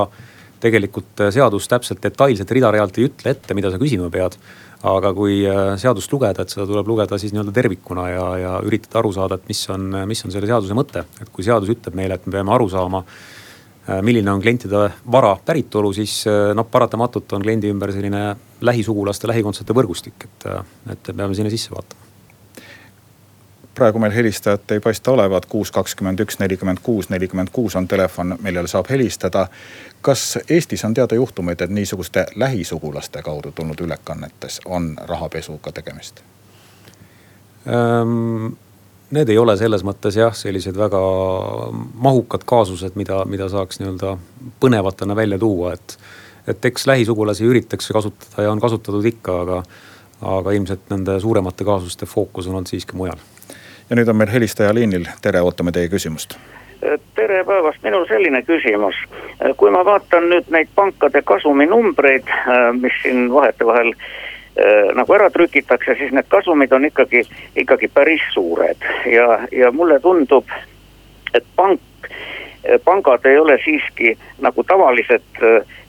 tegelikult 0.62 1.22
äh, 1.22 1.32
seadus 1.34 1.68
täpselt 1.70 2.02
detailselt 2.02 2.50
rida-realt 2.54 2.98
ei 2.98 3.08
ütle 3.08 3.34
ette, 3.34 3.54
mida 3.54 3.70
sa 3.72 3.80
küsima 3.80 4.10
pead. 4.12 4.38
aga 4.78 5.10
kui 5.10 5.40
äh, 5.42 5.72
seadust 5.78 6.12
lugeda, 6.14 6.42
et 6.42 6.54
seda 6.54 6.66
tuleb 6.66 6.86
lugeda 6.86 7.18
siis 7.18 7.32
nii-öelda 7.34 7.54
tervikuna 7.54 8.04
ja, 8.12 8.26
ja 8.38 8.52
üritada 8.62 9.00
aru 9.00 9.10
saada, 9.14 9.38
et 9.38 9.48
mis 9.50 9.64
on, 9.74 9.88
mis 10.06 10.22
on 10.24 10.34
selle 10.34 10.46
seaduse 10.50 10.74
mõte. 10.78 11.04
et 11.22 11.30
kui 11.34 11.46
seadus 11.46 11.70
ütleb 11.74 11.98
meile, 11.98 12.18
et 12.18 12.26
me 12.26 12.36
peame 12.38 12.54
aru 12.54 12.68
saama, 12.70 13.02
äh, 13.88 14.02
milline 14.06 14.34
on 14.34 14.42
klientide 14.42 14.84
vara 15.06 15.36
päritolu, 15.44 15.92
siis 15.94 16.20
noh, 16.54 16.66
paratamatult 16.70 17.38
on 17.38 17.46
kliendi 17.46 17.70
ümber 17.70 17.94
selline 17.94 18.36
lähisugulaste, 18.60 19.30
lähikondsete 19.30 19.74
võrgustik, 19.74 20.28
et, 20.30 20.52
et 20.94 21.14
peame 21.14 21.34
sinna 21.38 21.54
sisse 21.54 21.74
vaatama 21.74 22.07
praegu 23.78 24.00
meil 24.02 24.12
helistajat 24.12 24.70
ei 24.74 24.80
paista 24.82 25.12
olevat, 25.14 25.46
kuus, 25.46 25.70
kakskümmend 25.70 26.20
üks, 26.20 26.40
nelikümmend 26.42 26.82
kuus, 26.82 27.08
nelikümmend 27.12 27.52
kuus 27.54 27.76
on 27.78 27.88
telefon, 27.88 28.34
millele 28.42 28.68
saab 28.68 28.90
helistada. 28.90 29.46
kas 30.02 30.38
Eestis 30.50 30.84
on 30.84 30.94
teada 30.94 31.14
juhtumeid, 31.14 31.60
et 31.60 31.70
niisuguste 31.70 32.26
lähisugulaste 32.34 33.22
kaudu 33.22 33.52
tulnud 33.52 33.80
ülekannetes 33.80 34.60
on 34.64 34.96
rahapesuga 34.98 35.72
tegemist 35.72 36.22
ähm,? 37.66 38.56
Need 39.10 39.30
ei 39.32 39.38
ole 39.40 39.54
selles 39.56 39.80
mõttes 39.88 40.18
jah, 40.20 40.34
sellised 40.36 40.76
väga 40.76 40.98
mahukad 41.94 42.42
kaasused, 42.44 42.92
mida, 43.00 43.22
mida 43.24 43.46
saaks 43.48 43.80
nii-öelda 43.80 44.18
põnevatena 44.60 45.16
välja 45.16 45.38
tuua, 45.38 45.72
et. 45.72 45.96
et 46.46 46.64
eks 46.64 46.86
lähisugulasi 46.86 47.44
üritatakse 47.44 47.96
kasutada 47.96 48.44
ja 48.44 48.52
on 48.52 48.60
kasutatud 48.60 49.04
ikka, 49.08 49.40
aga, 49.46 49.62
aga 50.34 50.52
ilmselt 50.52 50.92
nende 50.92 51.16
suuremate 51.20 51.64
kaasuste 51.64 52.06
fookus 52.06 52.46
on 52.46 52.60
olnud 52.60 52.68
siiski 52.68 53.00
mujal 53.00 53.16
ja 53.90 53.96
nüüd 53.96 54.08
on 54.08 54.16
meil 54.16 54.32
helistaja 54.32 54.74
liinil, 54.74 55.08
tere, 55.22 55.42
ootame 55.42 55.72
teie 55.72 55.88
küsimust. 55.88 56.38
tere 57.14 57.44
päevast, 57.44 57.82
minul 57.82 58.06
selline 58.06 58.42
küsimus. 58.42 58.94
kui 59.56 59.70
ma 59.70 59.84
vaatan 59.84 60.28
nüüd 60.30 60.50
neid 60.50 60.68
pankade 60.74 61.22
kasuminumbreid, 61.22 62.30
mis 62.80 63.02
siin 63.02 63.32
vahetevahel 63.32 63.92
nagu 64.94 65.14
ära 65.14 65.30
trükitakse, 65.30 65.94
siis 65.98 66.12
need 66.12 66.26
kasumid 66.28 66.72
on 66.72 66.84
ikkagi, 66.84 67.22
ikkagi 67.56 67.88
päris 67.88 68.22
suured 68.34 68.86
ja, 69.06 69.38
ja 69.52 69.70
mulle 69.72 70.00
tundub, 70.00 70.46
et 71.34 71.44
pank, 71.56 71.80
pangad 72.84 73.26
ei 73.26 73.38
ole 73.38 73.58
siiski 73.64 74.16
nagu 74.42 74.64
tavalised 74.64 75.44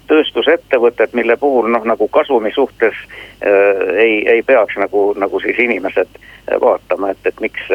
tööstusettevõtted, 0.10 1.14
mille 1.14 1.38
puhul 1.38 1.70
noh, 1.72 1.86
nagu 1.88 2.08
kasumi 2.08 2.52
suhtes 2.56 2.98
äh, 2.98 3.96
ei, 3.96 4.16
ei 4.36 4.44
peaks 4.44 4.78
nagu, 4.82 5.14
nagu 5.18 5.40
siis 5.44 5.60
inimesed 5.60 6.20
vaatama, 6.62 7.14
et, 7.14 7.26
et 7.30 7.42
miks, 7.46 7.70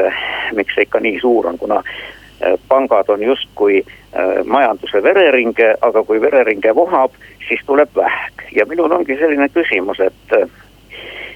miks 0.59 0.75
see 0.75 0.87
ikka 0.89 1.01
nii 1.01 1.21
suur 1.23 1.47
on, 1.47 1.59
kuna 1.59 1.83
pangad 2.69 3.09
on 3.09 3.23
justkui 3.23 3.85
majanduse 4.45 5.03
vereringe, 5.03 5.69
aga 5.81 6.03
kui 6.05 6.21
vereringe 6.21 6.75
vohab, 6.75 7.15
siis 7.49 7.63
tuleb 7.67 7.95
vähk. 7.97 8.43
Ja 8.57 8.67
minul 8.67 8.93
ongi 8.93 9.17
selline 9.19 9.49
küsimus, 9.55 10.03
et, 10.03 10.35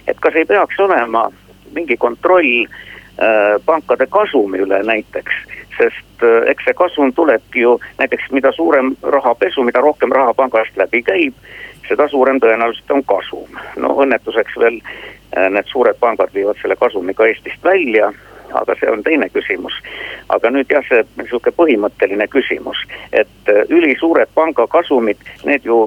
et 0.07 0.21
kas 0.21 0.37
ei 0.37 0.45
peaks 0.45 0.81
olema 0.83 1.29
mingi 1.73 1.97
kontroll 1.97 2.67
pankade 3.65 4.07
kasumi 4.11 4.61
üle 4.67 4.83
näiteks 4.87 5.39
sest 5.79 6.25
eks 6.51 6.64
see 6.67 6.77
kasum 6.77 7.12
tulebki 7.14 7.64
ju 7.64 7.79
näiteks, 7.99 8.31
mida 8.33 8.53
suurem 8.53 8.95
rahapesu, 9.03 9.64
mida 9.64 9.81
rohkem 9.81 10.12
raha 10.12 10.35
pangast 10.35 10.77
läbi 10.77 11.03
käib, 11.07 11.35
seda 11.88 12.09
suurem 12.09 12.41
tõenäoliselt 12.43 12.91
on 12.91 13.05
kasum. 13.05 13.61
no 13.77 13.95
õnnetuseks 14.05 14.59
veel 14.59 14.81
need 15.51 15.71
suured 15.71 15.97
pangad 16.01 16.35
viivad 16.35 16.59
selle 16.62 16.77
kasumi 16.77 17.14
ka 17.14 17.27
Eestist 17.27 17.64
välja, 17.64 18.12
aga 18.53 18.75
see 18.81 18.91
on 18.91 19.03
teine 19.03 19.29
küsimus. 19.29 19.75
aga 20.29 20.51
nüüd 20.51 20.71
jah, 20.71 20.85
see 20.88 21.05
niisugune 21.17 21.57
põhimõtteline 21.57 22.29
küsimus, 22.29 22.85
et 23.12 23.53
ülisuured 23.69 24.29
pangakasumid, 24.35 25.23
need 25.45 25.64
ju 25.64 25.87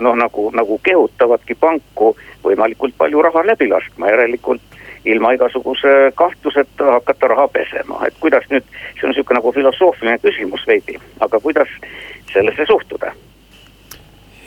noh, 0.00 0.16
nagu, 0.16 0.50
nagu 0.54 0.78
kehutavadki 0.82 1.54
panku 1.54 2.12
võimalikult 2.44 2.96
palju 2.98 3.22
raha 3.22 3.44
läbi 3.46 3.68
laskma, 3.70 4.10
järelikult 4.10 4.71
ilma 5.04 5.32
igasuguse 5.34 6.12
kahtluseta 6.14 6.92
hakata 6.98 7.32
raha 7.32 7.48
pesema, 7.48 8.02
et 8.06 8.14
kuidas 8.20 8.46
nüüd, 8.50 8.66
see 8.94 9.06
on 9.06 9.12
niisugune 9.12 9.40
nagu 9.40 9.52
filosoofiline 9.54 10.18
küsimus 10.22 10.64
veidi, 10.68 10.98
aga 11.20 11.40
kuidas 11.42 11.70
sellesse 12.32 12.66
suhtuda? 12.70 13.12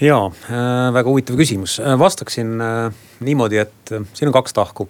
jaa 0.01 0.25
äh,, 0.27 0.93
väga 0.95 1.07
huvitav 1.07 1.37
küsimus, 1.39 1.79
äh, 1.79 1.95
vastaksin 1.99 2.59
äh, 2.61 3.05
niimoodi, 3.23 3.61
et 3.63 3.95
äh, 3.95 4.03
siin 4.13 4.31
on 4.31 4.35
kaks 4.35 4.53
tahku. 4.53 4.89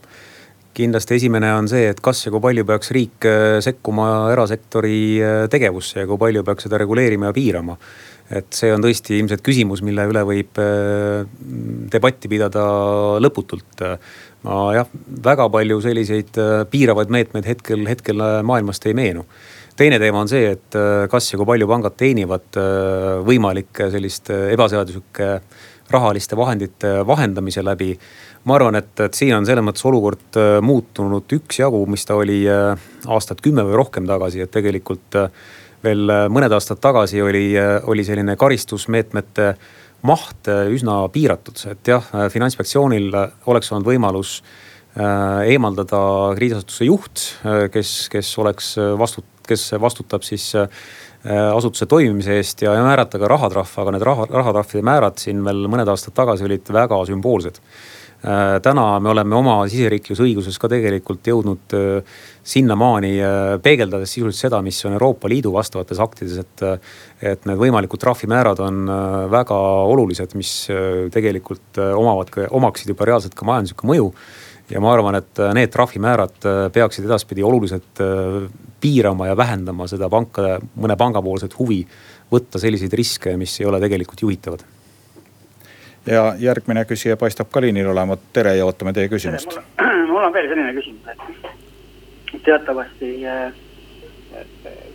kindlasti 0.76 1.16
esimene 1.16 1.54
on 1.56 1.70
see, 1.72 1.86
et 1.88 2.02
kas 2.04 2.26
ja 2.26 2.32
kui 2.34 2.42
palju 2.44 2.66
peaks 2.68 2.90
riik 2.92 3.26
äh, 3.30 3.62
sekkuma 3.64 4.32
erasektori 4.34 5.22
tegevusse 5.50 6.02
ja 6.02 6.10
kui 6.10 6.18
palju 6.20 6.44
peaks 6.44 6.68
seda 6.68 6.82
reguleerima 6.82 7.30
ja 7.30 7.38
piirama 7.38 7.78
et 8.34 8.58
see 8.58 8.74
on 8.74 8.82
tõesti 8.82 9.20
ilmselt 9.20 9.44
küsimus, 9.46 9.84
mille 9.86 10.02
üle 10.10 10.24
võib 10.26 10.58
debatti 11.94 12.28
pidada 12.28 12.64
lõputult 13.22 13.84
jah, 14.46 14.88
väga 15.26 15.48
palju 15.50 15.80
selliseid 15.84 16.38
äh, 16.42 16.64
piiravaid 16.70 17.12
meetmeid 17.14 17.48
hetkel, 17.50 17.86
hetkel 17.90 18.22
äh, 18.22 18.40
maailmast 18.46 18.86
ei 18.86 18.94
meenu. 18.94 19.26
teine 19.76 20.00
teema 20.00 20.22
on 20.22 20.30
see, 20.32 20.52
et 20.56 20.76
äh, 20.78 21.08
kas 21.12 21.32
ja 21.32 21.40
kui 21.40 21.48
palju 21.50 21.68
pangad 21.68 21.98
teenivad 21.98 22.60
võimalikke 23.26 23.90
sellist 23.92 24.30
ebaseaduslike 24.30 25.32
rahaliste 25.92 26.38
vahendite 26.38 26.94
vahendamise 27.08 27.64
läbi. 27.64 27.98
ma 28.46 28.56
arvan, 28.56 28.76
et, 28.76 29.00
et 29.00 29.14
siin 29.14 29.36
on 29.36 29.46
selles 29.46 29.66
mõttes 29.66 29.86
olukord 29.86 30.40
muutunud 30.62 31.38
üksjagu, 31.40 31.86
mis 31.90 32.06
ta 32.06 32.16
oli 32.16 32.44
aastat 32.48 33.42
kümme 33.42 33.66
või 33.66 33.80
rohkem 33.82 34.06
tagasi, 34.08 34.42
et 34.42 34.52
tegelikult 34.52 35.18
veel 35.84 36.12
mõned 36.30 36.54
aastad 36.54 36.78
tagasi 36.82 37.22
oli, 37.22 37.54
oli 37.90 38.04
selline 38.06 38.36
karistusmeetmete 38.38 39.56
maht 40.06 40.50
äh, 40.52 40.68
üsna 40.74 41.04
piiratud, 41.14 41.60
et 41.72 41.90
jah, 41.90 42.06
äh, 42.14 42.28
finantsinspektsioonil 42.34 43.10
oleks 43.50 43.72
olnud 43.72 43.90
võimalus 43.90 44.38
äh, 44.40 45.52
eemaldada 45.56 46.02
krediidiasutuse 46.38 46.88
juht, 46.90 47.26
kes, 47.74 47.96
kes 48.14 48.32
oleks 48.42 48.76
vastut-, 49.00 49.32
kes 49.48 49.74
vastutab 49.82 50.26
siis 50.26 50.54
asutuse 51.26 51.88
toimimise 51.90 52.36
eest 52.38 52.60
ja, 52.62 52.76
määrata 52.86 53.18
ka 53.18 53.28
rahatrahv, 53.32 53.72
aga 53.82 53.94
need 53.96 54.04
raha, 54.06 54.28
rahatrahvide 54.30 54.86
määrad 54.86 55.18
siin 55.18 55.40
veel 55.46 55.64
mõned 55.74 55.90
aastad 55.90 56.14
tagasi 56.14 56.46
olid 56.46 56.70
väga 56.70 57.00
sümboolsed. 57.10 57.58
Äh, 57.58 57.96
täna 58.66 59.00
me 59.00 59.12
oleme 59.12 59.36
oma 59.38 59.56
siseriiklikus 59.70 60.22
õiguses 60.26 60.56
ka 60.62 60.70
tegelikult 60.72 61.28
jõudnud 61.30 61.76
äh, 61.78 62.16
sinnamaani 62.46 63.12
äh, 63.22 63.50
peegeldades 63.62 64.16
sisuliselt 64.16 64.48
seda, 64.48 64.62
mis 64.66 64.80
on 64.88 64.96
Euroopa 64.98 65.30
Liidu 65.30 65.54
vastavates 65.54 66.02
aktides, 66.02 66.40
et. 66.42 66.66
et 67.26 67.46
need 67.48 67.60
võimalikud 67.60 68.02
trahvimäärad 68.02 68.60
on 68.62 68.90
väga 69.32 69.56
olulised, 69.90 70.34
mis 70.38 70.52
tegelikult 71.14 71.80
omavad 71.96 72.34
omaksid 72.50 72.92
juba 72.92 73.08
reaalselt 73.08 73.38
ka 73.38 73.48
majanduslikku 73.48 73.88
mõju. 73.90 74.12
ja 74.70 74.82
ma 74.82 74.92
arvan, 74.94 75.16
et 75.22 75.42
need 75.54 75.72
trahvimäärad 75.74 76.48
peaksid 76.74 77.06
edaspidi 77.06 77.44
oluliselt 77.46 78.02
piirama 78.82 79.32
ja 79.32 79.38
vähendama 79.38 79.88
seda 79.88 80.10
pankade, 80.10 80.60
mõne 80.76 80.98
pangapoolset 80.98 81.58
huvi 81.60 81.84
võtta 82.32 82.62
selliseid 82.62 82.94
riske, 82.94 83.38
mis 83.38 83.60
ei 83.62 83.70
ole 83.70 83.82
tegelikult 83.84 84.26
juhitavad 84.26 84.75
ja 86.08 86.36
järgmine 86.40 86.86
küsija 86.86 87.18
paistab 87.18 87.50
ka 87.52 87.62
liinil 87.62 87.88
olevat, 87.90 88.20
tere 88.34 88.56
ja 88.58 88.66
ootame 88.66 88.94
teie 88.94 89.10
küsimust. 89.10 89.58
mul 90.12 90.24
on 90.24 90.34
veel 90.34 90.50
selline 90.52 90.74
küsimus, 90.74 91.08
et 91.12 92.44
teatavasti 92.46 93.12
äh, 93.28 93.54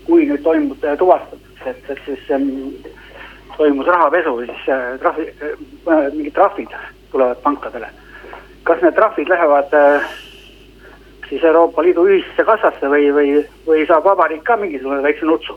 kui 0.07 0.27
nüüd 0.29 0.43
toimub, 0.47 0.85
äh, 0.85 0.97
tuvastatakse, 0.99 1.71
et, 1.71 1.91
et 1.91 2.03
siis 2.07 2.31
ähm, 2.35 2.49
toimus 3.57 3.87
rahapesu, 3.87 4.37
siis 4.47 4.69
äh, 4.69 4.87
trahvi, 5.03 5.29
mingid 6.15 6.35
trahvid 6.35 6.75
tulevad 7.13 7.43
pankadele. 7.43 7.91
kas 8.63 8.83
need 8.83 8.95
trahvid 8.95 9.29
lähevad 9.29 9.73
siis 11.29 11.45
Euroopa 11.45 11.83
Liidu 11.83 12.05
ühisesse 12.07 12.45
kassasse 12.45 12.91
või, 12.93 13.09
või, 13.15 13.31
või 13.67 13.87
saab 13.89 14.05
vabariik 14.05 14.45
ka 14.45 14.57
mingisugune 14.61 15.03
väikse 15.03 15.27
nutsu? 15.27 15.57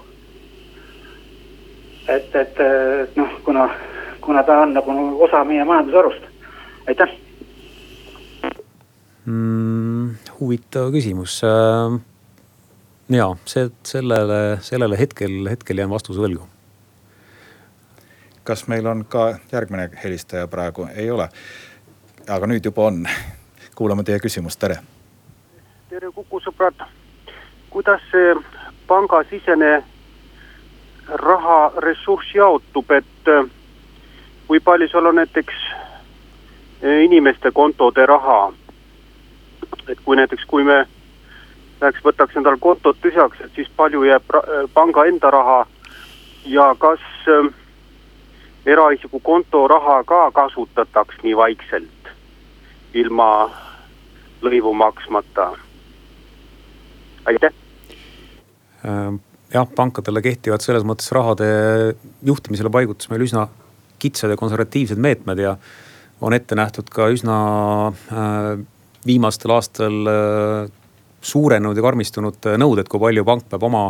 et, 2.08 2.36
et 2.36 2.58
noh, 3.16 3.36
kuna 3.44 3.68
kuna 4.26 4.44
ta 4.44 4.60
on 4.60 4.74
nagu 4.74 5.24
osa 5.24 5.44
meie 5.44 5.66
majandusharust. 5.66 6.24
aitäh 6.88 7.10
mm,. 9.26 10.16
huvitav 10.40 10.92
küsimus 10.92 11.42
äh,. 11.44 12.00
ja 13.10 13.36
see, 13.46 13.70
sellele, 13.84 14.58
sellele 14.62 15.00
hetkel, 15.00 15.50
hetkel 15.50 15.78
jään 15.78 15.90
vastuse 15.90 16.22
võlgu. 16.22 16.48
kas 18.44 18.68
meil 18.68 18.88
on 18.88 19.06
ka 19.06 19.36
järgmine 19.52 19.90
helistaja 20.04 20.48
praegu? 20.48 20.88
ei 20.96 21.12
ole. 21.12 21.30
aga 22.30 22.48
nüüd 22.48 22.66
juba 22.66 22.88
on. 22.88 23.06
kuulame 23.76 24.04
teie 24.04 24.20
küsimust, 24.20 24.60
tere. 24.60 24.78
tere, 25.90 26.12
Kuku 26.12 26.40
sõbrad. 26.40 26.86
kuidas 27.70 28.02
see 28.12 28.36
pangasisene 28.88 29.84
raharessurss 31.08 32.36
jaotub, 32.36 32.92
et 32.92 33.30
kui 34.54 34.60
palju 34.62 34.86
seal 34.86 35.08
on 35.10 35.16
näiteks 35.18 35.54
eh, 36.86 37.00
inimeste 37.04 37.52
kontode 37.52 38.06
raha. 38.06 38.54
et 39.90 39.98
kui 40.06 40.16
näiteks, 40.16 40.44
kui 40.46 40.64
me 40.64 40.76
läheks, 41.82 42.04
võtaks 42.06 42.38
endal 42.38 42.60
kontod 42.62 43.00
tühjaks, 43.02 43.42
et 43.42 43.50
siis 43.58 43.72
palju 43.76 44.04
jääb 44.06 44.36
eh, 44.38 44.52
panga 44.74 45.08
enda 45.10 45.32
raha 45.34 45.56
ja 46.46 46.68
kas 46.78 47.02
äh, 47.34 47.50
eraisiku 48.66 49.20
konto 49.20 49.64
raha 49.68 50.04
ka 50.04 50.22
kasutataks 50.38 51.24
nii 51.24 51.34
vaikselt, 51.36 52.14
ilma 52.94 53.50
lõivu 54.46 54.76
maksmata? 54.78 55.50
aitäh 57.26 57.58
jah, 59.54 59.68
pankadele 59.76 60.22
kehtivad 60.22 60.62
selles 60.62 60.86
mõttes 60.86 61.10
rahade 61.16 61.52
juhtimisele 62.22 62.70
paigutas 62.70 63.10
meil 63.10 63.26
üsna 63.26 63.50
kitsad 64.04 64.34
ja 64.34 64.40
konservatiivsed 64.40 65.00
meetmed 65.02 65.42
ja 65.44 65.56
on 66.24 66.36
ette 66.36 66.56
nähtud 66.56 66.90
ka 66.94 67.10
üsna 67.14 67.38
äh, 67.92 68.52
viimastel 69.06 69.56
aastal 69.56 70.12
äh, 70.12 70.70
suurenenud 71.24 71.78
ja 71.80 71.86
karmistunud 71.86 72.52
nõuded, 72.60 72.90
kui 72.92 73.02
palju 73.02 73.26
pank 73.28 73.50
peab 73.52 73.66
oma, 73.68 73.88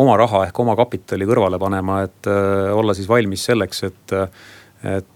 oma 0.00 0.16
raha 0.20 0.46
ehk 0.48 0.64
oma 0.64 0.76
kapitali 0.78 1.28
kõrvale 1.28 1.60
panema, 1.60 2.02
et 2.06 2.30
äh, 2.30 2.70
olla 2.76 2.96
siis 2.96 3.08
valmis 3.08 3.44
selleks, 3.48 3.84
et, 3.90 4.16
et 4.96 5.12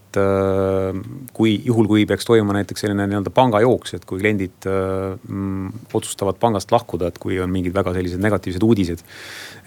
kui 1.37 1.53
juhul, 1.63 1.87
kui 1.87 2.03
peaks 2.09 2.27
toimuma 2.27 2.57
näiteks 2.57 2.83
selline 2.83 3.05
nii-öelda 3.07 3.31
pangajooks, 3.31 3.93
et 3.95 4.07
kui 4.09 4.19
kliendid 4.19 4.67
öö, 4.67 5.13
mm, 5.29 5.85
otsustavad 5.95 6.41
pangast 6.43 6.73
lahkuda, 6.75 7.13
et 7.13 7.21
kui 7.23 7.39
on 7.39 7.53
mingid 7.53 7.77
väga 7.77 7.93
sellised 7.95 8.19
negatiivsed 8.19 8.67
uudised. 8.67 9.05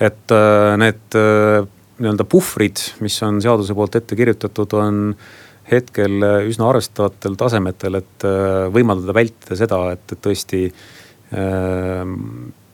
et 0.04 0.36
öö, 0.36 0.76
need 0.84 1.16
öö, 1.16 1.64
nii-öelda 2.04 2.28
puhvrid, 2.30 2.82
mis 3.04 3.18
on 3.26 3.40
seaduse 3.44 3.76
poolt 3.78 3.96
ette 4.00 4.18
kirjutatud, 4.20 4.76
on 4.80 5.16
hetkel 5.72 6.26
üsna 6.50 6.68
arvestatavatel 6.70 7.38
tasemetel, 7.40 8.02
et 8.02 8.26
äh, 8.28 8.66
võimaldada 8.74 9.16
vältida 9.16 9.58
seda, 9.58 9.80
et, 9.96 10.04
et 10.12 10.22
tõesti 10.28 10.66
äh, 10.68 12.12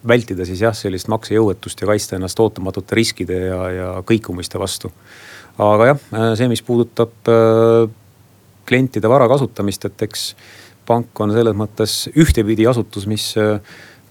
vältida 0.07 0.45
siis 0.47 0.61
jah, 0.63 0.75
sellist 0.75 1.09
maksejõuetust 1.11 1.81
ja 1.81 1.89
kaitsta 1.89 2.17
ennast 2.17 2.39
ootamatute 2.39 2.97
riskide 2.97 3.39
ja, 3.49 3.59
ja 3.73 3.89
kõikumiste 4.07 4.59
vastu. 4.61 4.91
aga 5.59 5.91
jah, 5.91 6.01
äh, 6.15 6.31
see, 6.39 6.47
mis 6.51 6.63
puudutab 6.63 7.29
äh, 7.29 7.89
klientide 8.69 9.09
vara 9.11 9.27
kasutamist, 9.27 9.85
et 9.85 10.07
eks 10.07 10.33
pank 10.87 11.19
on 11.21 11.33
selles 11.35 11.57
mõttes 11.57 12.07
ühtepidi 12.15 12.67
asutus, 12.69 13.05
mis 13.09 13.31
äh, 13.37 13.59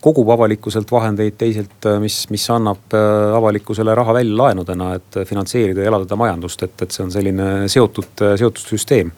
kogub 0.01 0.31
avalikkuselt 0.31 0.91
vahendeid, 0.93 1.37
teisalt, 1.39 1.79
äh, 1.87 1.99
mis, 2.03 2.21
mis 2.31 2.47
annab 2.55 2.95
äh, 2.95 3.35
avalikkusele 3.37 3.95
raha 3.99 4.15
välja 4.21 4.37
laenudena, 4.43 4.93
et 4.99 5.21
finantseerida 5.27 5.83
ja 5.83 5.93
elavdada 5.93 6.19
majandust, 6.21 6.63
et, 6.63 6.77
et 6.83 6.95
see 6.95 7.05
on 7.05 7.13
selline 7.15 7.51
seotud, 7.69 8.15
äh, 8.23 8.39
seotud 8.41 8.75
süsteem. 8.77 9.13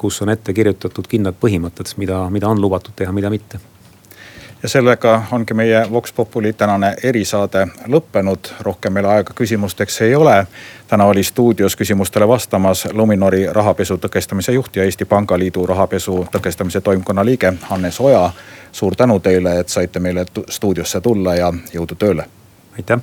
kus 0.00 0.22
on 0.24 0.30
ette 0.32 0.54
kirjutatud 0.56 1.04
kindlad 1.04 1.36
põhimõtted, 1.36 1.90
mida, 2.00 2.22
mida 2.32 2.48
on 2.48 2.60
lubatud 2.60 2.94
teha, 2.96 3.12
mida 3.12 3.28
mitte 3.28 3.58
ja 4.62 4.68
sellega 4.68 5.22
ongi 5.32 5.54
meie 5.54 5.86
Vox 5.90 6.12
Populi 6.12 6.52
tänane 6.52 6.94
erisaade 7.02 7.66
lõppenud, 7.86 8.52
rohkem 8.60 8.92
meil 8.92 9.06
aega 9.06 9.34
küsimusteks 9.34 10.00
ei 10.00 10.14
ole. 10.14 10.46
täna 10.88 11.04
oli 11.04 11.22
stuudios 11.22 11.76
küsimustele 11.76 12.28
vastamas 12.28 12.88
Luminori 12.92 13.46
rahapesu 13.52 13.96
tõkestamise 13.96 14.52
juht 14.52 14.76
ja 14.76 14.84
Eesti 14.84 15.04
Pangaliidu 15.04 15.66
rahapesu 15.66 16.26
tõkestamise 16.32 16.80
toimkonna 16.80 17.24
liige 17.24 17.52
Hannes 17.62 18.00
Oja. 18.00 18.30
suur 18.72 18.96
tänu 18.96 19.20
teile, 19.20 19.60
et 19.60 19.68
saite 19.68 20.00
meile 20.00 20.26
stuudiosse 20.50 21.00
tulla 21.00 21.34
ja 21.34 21.52
jõudu 21.74 21.94
tööle. 21.94 22.24
aitäh 22.76 23.00